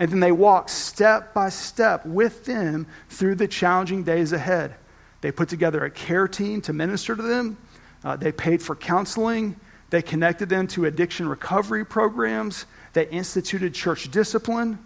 And 0.00 0.10
then 0.10 0.20
they 0.20 0.32
walked 0.32 0.70
step 0.70 1.34
by 1.34 1.50
step 1.50 2.06
with 2.06 2.46
them 2.46 2.86
through 3.10 3.34
the 3.34 3.46
challenging 3.46 4.04
days 4.04 4.32
ahead. 4.32 4.74
They 5.20 5.32
put 5.32 5.50
together 5.50 5.84
a 5.84 5.90
care 5.90 6.28
team 6.28 6.62
to 6.62 6.72
minister 6.72 7.14
to 7.14 7.22
them, 7.22 7.58
uh, 8.04 8.16
they 8.16 8.32
paid 8.32 8.62
for 8.62 8.74
counseling. 8.74 9.56
They 9.90 10.02
connected 10.02 10.48
them 10.48 10.66
to 10.68 10.84
addiction 10.84 11.28
recovery 11.28 11.84
programs. 11.84 12.66
They 12.92 13.08
instituted 13.08 13.74
church 13.74 14.10
discipline. 14.10 14.78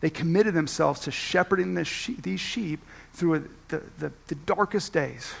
They 0.00 0.10
committed 0.10 0.54
themselves 0.54 1.00
to 1.00 1.10
shepherding 1.10 1.82
sheep, 1.84 2.22
these 2.22 2.40
sheep 2.40 2.80
through 3.12 3.34
a, 3.34 3.42
the, 3.68 3.82
the, 3.98 4.12
the 4.26 4.34
darkest 4.34 4.92
days. 4.92 5.32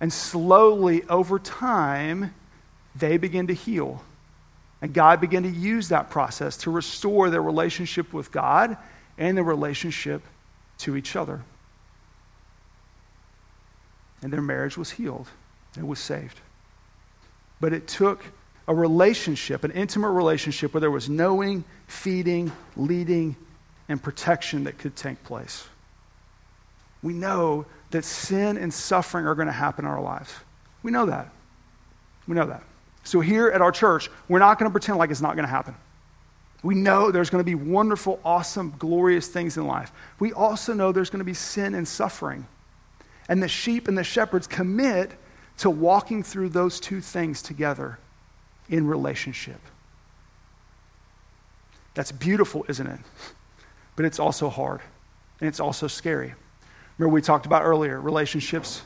And 0.00 0.12
slowly, 0.12 1.02
over 1.04 1.38
time, 1.38 2.34
they 2.94 3.18
begin 3.18 3.48
to 3.48 3.54
heal. 3.54 4.02
And 4.80 4.92
God 4.92 5.20
began 5.20 5.42
to 5.42 5.48
use 5.48 5.88
that 5.88 6.10
process 6.10 6.56
to 6.58 6.70
restore 6.70 7.30
their 7.30 7.42
relationship 7.42 8.12
with 8.12 8.30
God 8.30 8.76
and 9.16 9.36
their 9.36 9.44
relationship 9.44 10.22
to 10.78 10.96
each 10.96 11.16
other. 11.16 11.42
And 14.22 14.32
their 14.32 14.42
marriage 14.42 14.76
was 14.76 14.90
healed, 14.90 15.28
it 15.76 15.86
was 15.86 15.98
saved. 15.98 16.40
But 17.60 17.72
it 17.72 17.88
took 17.88 18.24
a 18.66 18.74
relationship, 18.74 19.64
an 19.64 19.70
intimate 19.72 20.10
relationship 20.10 20.74
where 20.74 20.80
there 20.80 20.90
was 20.90 21.08
knowing, 21.08 21.64
feeding, 21.86 22.52
leading, 22.76 23.34
and 23.88 24.02
protection 24.02 24.64
that 24.64 24.78
could 24.78 24.94
take 24.94 25.22
place. 25.24 25.66
We 27.02 27.14
know 27.14 27.64
that 27.90 28.04
sin 28.04 28.58
and 28.58 28.72
suffering 28.72 29.26
are 29.26 29.34
going 29.34 29.46
to 29.46 29.52
happen 29.52 29.84
in 29.84 29.90
our 29.90 30.02
lives. 30.02 30.32
We 30.82 30.90
know 30.90 31.06
that. 31.06 31.32
We 32.26 32.34
know 32.34 32.46
that. 32.46 32.62
So 33.04 33.20
here 33.20 33.48
at 33.48 33.62
our 33.62 33.72
church, 33.72 34.10
we're 34.28 34.38
not 34.38 34.58
going 34.58 34.70
to 34.70 34.72
pretend 34.72 34.98
like 34.98 35.10
it's 35.10 35.22
not 35.22 35.34
going 35.34 35.46
to 35.46 35.50
happen. 35.50 35.74
We 36.62 36.74
know 36.74 37.10
there's 37.10 37.30
going 37.30 37.40
to 37.40 37.44
be 37.44 37.54
wonderful, 37.54 38.20
awesome, 38.24 38.74
glorious 38.78 39.28
things 39.28 39.56
in 39.56 39.66
life. 39.66 39.92
We 40.18 40.32
also 40.32 40.74
know 40.74 40.92
there's 40.92 41.08
going 41.08 41.20
to 41.20 41.24
be 41.24 41.34
sin 41.34 41.74
and 41.74 41.86
suffering. 41.86 42.46
And 43.28 43.42
the 43.42 43.48
sheep 43.48 43.88
and 43.88 43.96
the 43.96 44.04
shepherds 44.04 44.46
commit 44.46 45.12
to 45.58 45.70
walking 45.70 46.22
through 46.22 46.48
those 46.50 46.80
two 46.80 47.00
things 47.00 47.42
together 47.42 47.98
in 48.68 48.86
relationship. 48.86 49.60
That's 51.94 52.12
beautiful, 52.12 52.64
isn't 52.68 52.86
it? 52.86 53.00
But 53.96 54.04
it's 54.04 54.20
also 54.20 54.48
hard 54.48 54.80
and 55.40 55.48
it's 55.48 55.60
also 55.60 55.86
scary. 55.86 56.34
Remember, 56.96 57.14
we 57.14 57.22
talked 57.22 57.46
about 57.46 57.62
earlier 57.62 58.00
relationships 58.00 58.82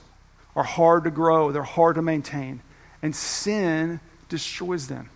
are 0.55 0.65
hard 0.65 1.05
to 1.05 1.11
grow, 1.11 1.51
they're 1.51 1.63
hard 1.63 1.97
to 1.97 2.03
maintain, 2.03 2.61
and 3.03 3.15
sin 3.15 4.01
destroys 4.29 4.87
them. 4.87 5.09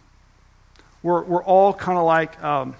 We're, 1.03 1.23
we're 1.23 1.45
all 1.45 1.73
kind 1.73 1.99
of 1.99 2.05
like 2.05 2.42
um, 2.42 2.75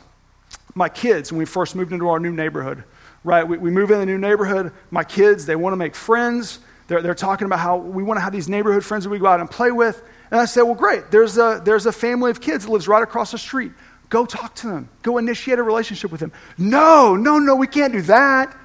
my 0.75 0.89
kids 0.89 1.31
when 1.31 1.39
we 1.39 1.45
first 1.45 1.77
moved 1.77 1.93
into 1.93 2.09
our 2.09 2.19
new 2.19 2.33
neighborhood, 2.33 2.85
right? 3.25 3.47
We, 3.47 3.59
we 3.59 3.71
move 3.71 3.91
in 3.91 4.01
the 4.01 4.07
new 4.07 4.19
neighborhood, 4.19 4.73
my 4.91 5.05
kids, 5.05 5.47
they 5.47 5.57
want 5.57 5.73
to 5.73 5.77
make 5.77 5.95
friends, 5.95 6.59
they're, 6.89 7.03
they're 7.03 7.15
talking 7.15 7.47
about 7.47 7.59
how 7.59 7.77
we 7.77 8.03
want 8.03 8.19
to 8.19 8.23
have 8.23 8.33
these 8.33 8.49
neighborhood 8.49 8.85
friends 8.85 9.05
that 9.05 9.11
we 9.11 9.19
go 9.19 9.27
out 9.27 9.41
and 9.41 9.51
play 9.51 9.71
with. 9.71 10.03
And 10.31 10.41
I 10.41 10.45
said, 10.45 10.63
well, 10.63 10.75
great. 10.75 11.11
There's 11.11 11.39
a, 11.39 11.61
there's 11.65 11.87
a 11.87 11.93
family 11.93 12.31
of 12.31 12.41
kids 12.41 12.65
that 12.65 12.71
lives 12.71 12.89
right 12.89 13.03
across 13.03 13.33
the 13.33 13.39
street. 13.39 13.73
Go 14.09 14.25
talk 14.25 14.55
to 14.57 14.69
them. 14.69 14.89
Go 15.03 15.19
initiate 15.19 15.59
a 15.59 15.63
relationship 15.63 16.13
with 16.13 16.21
them. 16.21 16.33
No, 16.59 17.17
no, 17.17 17.39
no, 17.39 17.57
we 17.57 17.67
can't 17.67 17.93
do 17.93 18.03
that. 18.03 18.57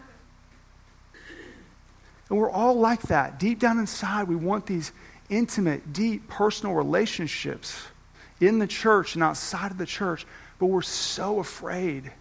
And 2.29 2.37
we're 2.37 2.51
all 2.51 2.75
like 2.75 3.01
that. 3.03 3.39
Deep 3.39 3.59
down 3.59 3.79
inside, 3.79 4.27
we 4.27 4.35
want 4.35 4.65
these 4.65 4.91
intimate, 5.29 5.93
deep, 5.93 6.27
personal 6.27 6.75
relationships 6.75 7.81
in 8.39 8.59
the 8.59 8.67
church 8.67 9.15
and 9.15 9.23
outside 9.23 9.71
of 9.71 9.77
the 9.77 9.85
church. 9.85 10.25
But 10.59 10.67
we're 10.67 10.81
so 10.83 11.39
afraid 11.39 12.11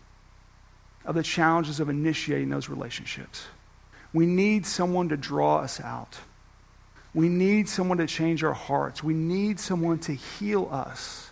of 1.04 1.14
the 1.14 1.22
challenges 1.22 1.78
of 1.78 1.90
initiating 1.90 2.48
those 2.48 2.68
relationships. 2.68 3.44
We 4.12 4.27
need 4.27 4.66
someone 4.66 5.09
to 5.11 5.16
draw 5.16 5.59
us 5.59 5.81
out. 5.81 6.18
We 7.14 7.29
need 7.29 7.68
someone 7.68 7.99
to 7.99 8.07
change 8.07 8.44
our 8.44 8.53
hearts. 8.53 9.03
We 9.03 9.14
need 9.14 9.59
someone 9.59 9.99
to 10.01 10.14
heal 10.14 10.68
us. 10.70 11.31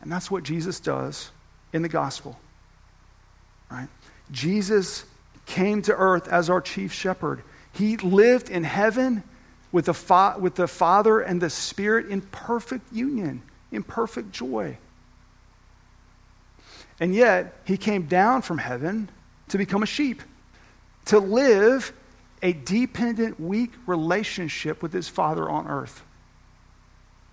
And 0.00 0.12
that's 0.12 0.30
what 0.30 0.42
Jesus 0.42 0.80
does 0.80 1.30
in 1.72 1.82
the 1.82 1.88
gospel. 1.88 2.38
Right? 3.70 3.88
Jesus 4.30 5.04
came 5.46 5.82
to 5.82 5.94
earth 5.94 6.28
as 6.28 6.50
our 6.50 6.60
chief 6.60 6.92
shepherd. 6.92 7.42
He 7.72 7.96
lived 7.96 8.50
in 8.50 8.64
heaven 8.64 9.22
with 9.72 9.86
the, 9.86 9.94
fa- 9.94 10.36
with 10.38 10.54
the 10.54 10.68
Father 10.68 11.20
and 11.20 11.40
the 11.40 11.50
Spirit 11.50 12.06
in 12.08 12.20
perfect 12.20 12.92
union, 12.92 13.42
in 13.72 13.82
perfect 13.82 14.32
joy. 14.32 14.78
And 17.00 17.14
yet, 17.14 17.56
he 17.64 17.76
came 17.76 18.06
down 18.06 18.42
from 18.42 18.58
heaven 18.58 19.10
to 19.48 19.58
become 19.58 19.82
a 19.82 19.86
sheep 19.86 20.22
to 21.06 21.18
live 21.18 21.92
a 22.42 22.52
dependent, 22.52 23.40
weak 23.40 23.72
relationship 23.86 24.82
with 24.82 24.92
his 24.92 25.08
Father 25.08 25.48
on 25.48 25.66
earth. 25.66 26.02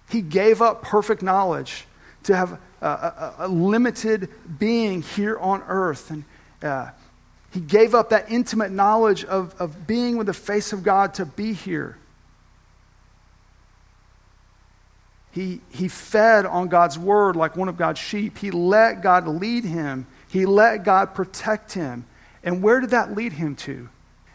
He 0.10 0.22
gave 0.22 0.62
up 0.62 0.82
perfect 0.82 1.22
knowledge 1.22 1.86
to 2.24 2.36
have 2.36 2.60
a, 2.82 2.86
a, 2.86 3.36
a 3.40 3.48
limited 3.48 4.30
being 4.60 5.02
here 5.02 5.38
on 5.38 5.64
earth. 5.68 6.12
And 6.12 6.24
uh, 6.62 6.92
he 7.52 7.60
gave 7.60 7.96
up 7.96 8.10
that 8.10 8.32
intimate 8.32 8.72
knowledge 8.72 9.26
of, 9.26 9.56
of 9.60 9.88
being 9.88 10.18
with 10.18 10.28
the 10.28 10.34
face 10.34 10.74
of 10.74 10.84
God 10.84 11.14
to 11.16 11.26
be 11.26 11.54
here. 11.54 11.98
He, 15.32 15.62
he 15.70 15.88
fed 15.88 16.46
on 16.46 16.68
God's 16.68 17.00
word 17.00 17.36
like 17.38 17.56
one 17.56 17.70
of 17.70 17.78
God's 17.78 18.00
sheep. 18.00 18.38
He 18.38 18.52
let 18.52 19.02
God 19.02 19.28
lead 19.28 19.64
him. 19.64 20.06
He 20.28 20.46
let 20.46 20.84
God 20.84 21.14
protect 21.14 21.74
him. 21.74 22.06
And 22.44 22.62
where 22.62 22.80
did 22.80 22.92
that 22.92 23.16
lead 23.16 23.34
him 23.34 23.56
to? 23.58 23.90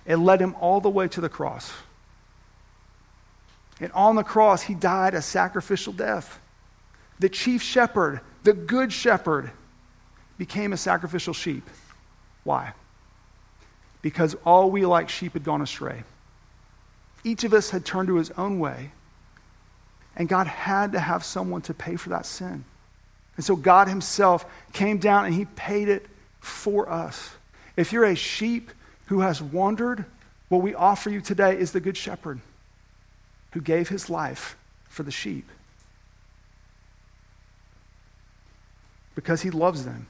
It 0.05 0.16
led 0.16 0.40
him 0.40 0.55
all 0.61 0.81
the 0.81 0.90
way 0.90 1.09
to 1.09 1.21
the 1.21 1.29
cross. 1.29 1.73
And 3.81 3.92
on 3.92 4.16
the 4.16 4.23
cross, 4.23 4.62
he 4.62 4.75
died 4.75 5.14
a 5.14 5.23
sacrificial 5.23 5.92
death. 5.92 6.38
The 7.19 7.29
chief 7.29 7.62
shepherd, 7.62 8.21
the 8.42 8.53
good 8.53 8.92
shepherd, 8.92 9.51
became 10.38 10.73
a 10.73 10.77
sacrificial 10.77 11.35
sheep. 11.35 11.69
Why? 12.45 12.73
Because 14.03 14.37
all 14.45 14.71
we 14.71 14.87
like 14.87 15.09
sheep 15.09 15.33
had 15.33 15.45
gone 15.45 15.62
astray. 15.62 16.05
Each 17.25 17.42
of 17.42 17.53
us 17.53 17.71
had 17.71 17.85
turned 17.85 18.09
to 18.09 18.16
his 18.16 18.31
own 18.33 18.61
way, 18.61 18.92
and 20.14 20.29
God 20.29 20.47
had 20.47 20.92
to 20.92 21.01
have 21.01 21.25
someone 21.25 21.62
to 21.62 21.75
pay 21.75 21.97
for 21.97 22.11
that 22.11 22.25
sin. 22.25 22.64
And 23.37 23.45
so 23.45 23.57
God 23.57 23.88
Himself 23.88 24.47
came 24.73 24.99
down 24.99 25.27
and 25.27 25.35
He 25.35 25.45
paid 25.45 25.88
it 25.88 26.07
for 26.40 26.88
us. 26.88 27.31
If 27.76 27.92
you're 27.92 28.04
a 28.04 28.14
sheep 28.14 28.70
who 29.06 29.20
has 29.20 29.42
wandered, 29.42 30.04
what 30.48 30.62
we 30.62 30.74
offer 30.74 31.10
you 31.10 31.20
today 31.20 31.58
is 31.58 31.72
the 31.72 31.80
Good 31.80 31.96
Shepherd 31.96 32.40
who 33.52 33.60
gave 33.60 33.88
His 33.88 34.08
life 34.10 34.56
for 34.88 35.02
the 35.02 35.10
sheep 35.10 35.48
because 39.14 39.42
He 39.42 39.50
loves 39.50 39.84
them. 39.84 40.06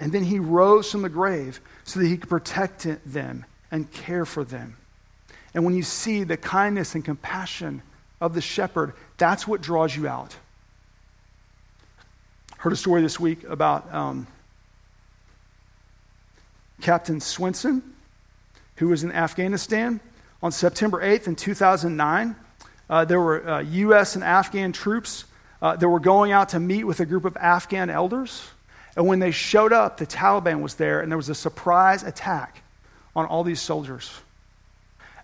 And 0.00 0.12
then 0.12 0.24
He 0.24 0.38
rose 0.38 0.90
from 0.90 1.02
the 1.02 1.08
grave 1.08 1.60
so 1.84 2.00
that 2.00 2.06
He 2.06 2.16
could 2.16 2.30
protect 2.30 2.86
them 3.04 3.44
and 3.70 3.90
care 3.90 4.24
for 4.24 4.44
them. 4.44 4.76
And 5.54 5.64
when 5.64 5.74
you 5.74 5.82
see 5.82 6.24
the 6.24 6.36
kindness 6.36 6.94
and 6.94 7.04
compassion 7.04 7.82
of 8.20 8.34
the 8.34 8.40
shepherd, 8.40 8.94
that's 9.18 9.46
what 9.46 9.60
draws 9.60 9.94
you 9.94 10.08
out. 10.08 10.34
Heard 12.58 12.72
a 12.72 12.76
story 12.76 13.02
this 13.02 13.18
week 13.18 13.44
about 13.44 13.92
um, 13.92 14.26
Captain 16.82 17.20
Swenson, 17.20 17.82
who 18.76 18.88
was 18.88 19.04
in 19.04 19.12
Afghanistan. 19.12 20.00
On 20.42 20.50
September 20.52 21.00
8th 21.00 21.28
in 21.28 21.36
2009, 21.36 22.36
uh, 22.90 23.04
there 23.04 23.20
were 23.20 23.48
uh, 23.48 23.60
U.S. 23.60 24.16
and 24.16 24.24
Afghan 24.24 24.72
troops 24.72 25.24
uh, 25.62 25.76
that 25.76 25.88
were 25.88 26.00
going 26.00 26.32
out 26.32 26.50
to 26.50 26.60
meet 26.60 26.84
with 26.84 27.00
a 27.00 27.06
group 27.06 27.24
of 27.24 27.36
Afghan 27.36 27.88
elders. 27.88 28.44
And 28.96 29.06
when 29.06 29.20
they 29.20 29.30
showed 29.30 29.72
up, 29.72 29.96
the 29.96 30.06
Taliban 30.06 30.60
was 30.60 30.74
there, 30.74 31.00
and 31.00 31.10
there 31.10 31.16
was 31.16 31.28
a 31.28 31.34
surprise 31.34 32.02
attack 32.02 32.62
on 33.14 33.26
all 33.26 33.44
these 33.44 33.60
soldiers. 33.60 34.12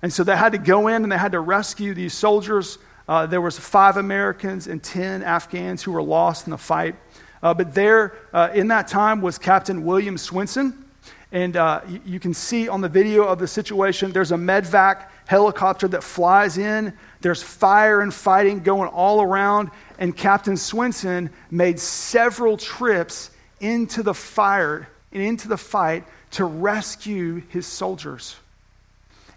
And 0.01 0.13
so 0.13 0.23
they 0.23 0.37
had 0.37 0.53
to 0.53 0.59
go 0.59 0.87
in 0.87 1.03
and 1.03 1.11
they 1.11 1.19
had 1.19 1.33
to 1.33 1.41
rescue 1.41 1.93
these 1.93 2.15
soldiers. 2.15 2.79
Uh, 3.09 3.27
there 3.27 3.41
was 3.41 3.59
five 3.59 3.97
Americans 3.97 4.69
and 4.69 4.83
10 4.83 5.23
Afghans 5.23 5.83
who 5.83 5.93
were 5.93 6.03
lost 6.03 6.47
in 6.47 6.53
the 6.53 6.59
fight. 6.59 6.95
Uh, 7.43 7.53
but 7.53 7.75
there, 7.75 8.17
uh, 8.33 8.51
in 8.55 8.69
that 8.69 8.87
time, 8.87 9.21
was 9.21 9.39
Captain 9.39 9.85
William 9.85 10.17
Swenson. 10.17 10.85
And 11.31 11.57
uh, 11.57 11.83
you, 11.89 12.01
you, 12.07 12.21
can 12.21 12.33
see 12.33 12.69
on 12.69 12.81
the 12.81 12.89
video 12.89 13.25
of 13.25 13.39
the 13.39 13.47
situation, 13.47 14.13
there's 14.13 14.33
a 14.33 14.37
medevac 14.37 15.09
helicopter 15.27 15.87
that 15.89 16.03
flies 16.03 16.57
in. 16.57 16.95
There's 17.21 17.43
fire 17.43 18.01
and 18.01 18.13
fighting 18.15 18.61
going 18.61 18.89
all 18.89 19.21
around. 19.21 19.71
And 19.99 20.17
Captain 20.17 20.57
Swenson 20.57 21.31
made 21.51 21.79
several 21.79 22.57
trips 22.57 23.31
into 23.61 24.03
the 24.03 24.15
fire 24.15 24.89
and 25.13 25.23
into 25.23 25.49
the 25.49 25.59
fight 25.59 26.05
to 26.33 26.45
rescue 26.45 27.43
his 27.49 27.67
soldiers. 27.67 28.37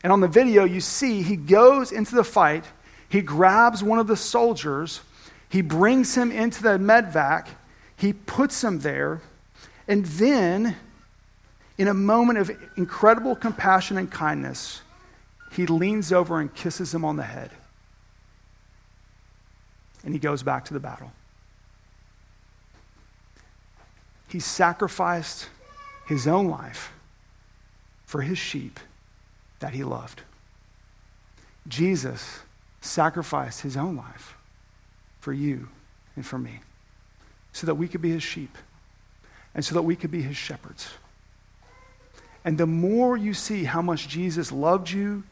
And 0.04 0.12
on 0.12 0.20
the 0.20 0.28
video, 0.28 0.64
you 0.64 0.82
see 0.82 1.22
he 1.22 1.36
goes 1.36 1.92
into 1.92 2.16
the 2.16 2.24
fight, 2.24 2.66
he 3.10 3.22
grabs 3.22 3.84
one 3.84 4.00
of 4.00 4.08
the 4.08 4.16
soldiers, 4.16 5.02
he 5.50 5.62
brings 5.62 6.16
him 6.16 6.32
into 6.32 6.64
the 6.64 6.78
medevac, 6.78 7.48
he 7.96 8.14
puts 8.14 8.64
him 8.64 8.80
there, 8.80 9.22
and 9.88 10.06
then, 10.06 10.76
in 11.78 11.88
a 11.88 11.94
moment 11.94 12.40
of 12.40 12.52
incredible 12.76 13.36
compassion 13.36 13.98
and 13.98 14.12
kindness, 14.12 14.82
he 15.52 15.66
leans 15.66 16.12
over 16.12 16.40
and 16.40 16.54
kisses 16.54 16.94
him 16.94 17.04
on 17.04 17.16
the 17.16 17.24
head. 17.24 17.52
And 20.04 20.14
he 20.14 20.20
goes 20.20 20.44
back 20.44 20.66
to 20.66 20.74
the 20.74 20.80
battle. 20.80 21.12
He 24.28 24.40
sacrificed 24.40 25.50
his 26.08 26.28
own 26.28 26.48
life 26.48 26.92
for 28.06 28.22
his 28.22 28.38
sheep 28.38 28.80
that 29.60 29.74
he 29.74 29.84
loved. 29.84 30.22
Jesus 31.68 32.40
sacrificed 32.82 33.62
his 33.62 33.78
own 33.78 33.96
life 33.96 34.36
for 35.20 35.34
you 35.34 35.68
and 36.16 36.26
for 36.26 36.40
me 36.40 36.60
so 37.54 37.68
that 37.68 37.76
we 37.76 37.88
could 37.88 38.02
be 38.02 38.10
his 38.10 38.24
sheep 38.24 38.58
and 39.54 39.64
so 39.64 39.76
that 39.76 39.84
we 39.84 39.96
could 39.96 40.12
be 40.12 40.22
his 40.22 40.38
shepherds. 40.38 40.90
And 42.44 42.58
the 42.58 42.66
more 42.66 43.18
you 43.18 43.34
see 43.34 43.64
how 43.64 43.82
much 43.82 44.08
Jesus 44.08 44.52
loved 44.52 44.90
you 44.90 45.24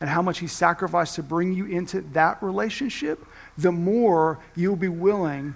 and 0.00 0.08
how 0.08 0.22
much 0.22 0.38
he 0.38 0.46
sacrificed 0.46 1.16
to 1.16 1.22
bring 1.22 1.52
you 1.52 1.66
into 1.66 2.00
that 2.12 2.42
relationship, 2.42 3.24
the 3.58 3.72
more 3.72 4.38
you'll 4.56 4.76
be 4.76 4.88
willing 4.88 5.54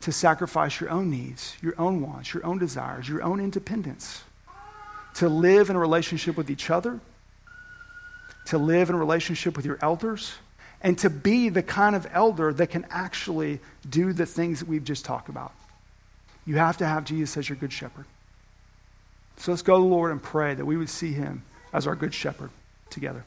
to 0.00 0.12
sacrifice 0.12 0.80
your 0.80 0.90
own 0.90 1.10
needs, 1.10 1.56
your 1.62 1.74
own 1.78 2.00
wants, 2.00 2.34
your 2.34 2.44
own 2.44 2.58
desires, 2.58 3.08
your 3.08 3.22
own 3.22 3.40
independence, 3.40 4.22
to 5.14 5.28
live 5.28 5.70
in 5.70 5.76
a 5.76 5.78
relationship 5.78 6.36
with 6.36 6.50
each 6.50 6.70
other, 6.70 7.00
to 8.46 8.58
live 8.58 8.90
in 8.90 8.94
a 8.94 8.98
relationship 8.98 9.56
with 9.56 9.64
your 9.64 9.78
elders, 9.80 10.34
and 10.82 10.98
to 10.98 11.08
be 11.08 11.48
the 11.48 11.62
kind 11.62 11.96
of 11.96 12.06
elder 12.12 12.52
that 12.52 12.68
can 12.68 12.86
actually 12.90 13.58
do 13.88 14.12
the 14.12 14.26
things 14.26 14.60
that 14.60 14.68
we've 14.68 14.84
just 14.84 15.04
talked 15.04 15.30
about. 15.30 15.52
You 16.44 16.56
have 16.56 16.76
to 16.78 16.86
have 16.86 17.04
Jesus 17.04 17.36
as 17.38 17.48
your 17.48 17.56
good 17.56 17.72
shepherd. 17.72 18.04
So 19.36 19.52
let's 19.52 19.62
go 19.62 19.76
to 19.76 19.82
the 19.82 19.88
Lord 19.88 20.12
and 20.12 20.22
pray 20.22 20.54
that 20.54 20.64
we 20.64 20.76
would 20.76 20.88
see 20.88 21.12
him 21.12 21.42
as 21.72 21.86
our 21.86 21.96
good 21.96 22.14
shepherd 22.14 22.50
together. 22.90 23.24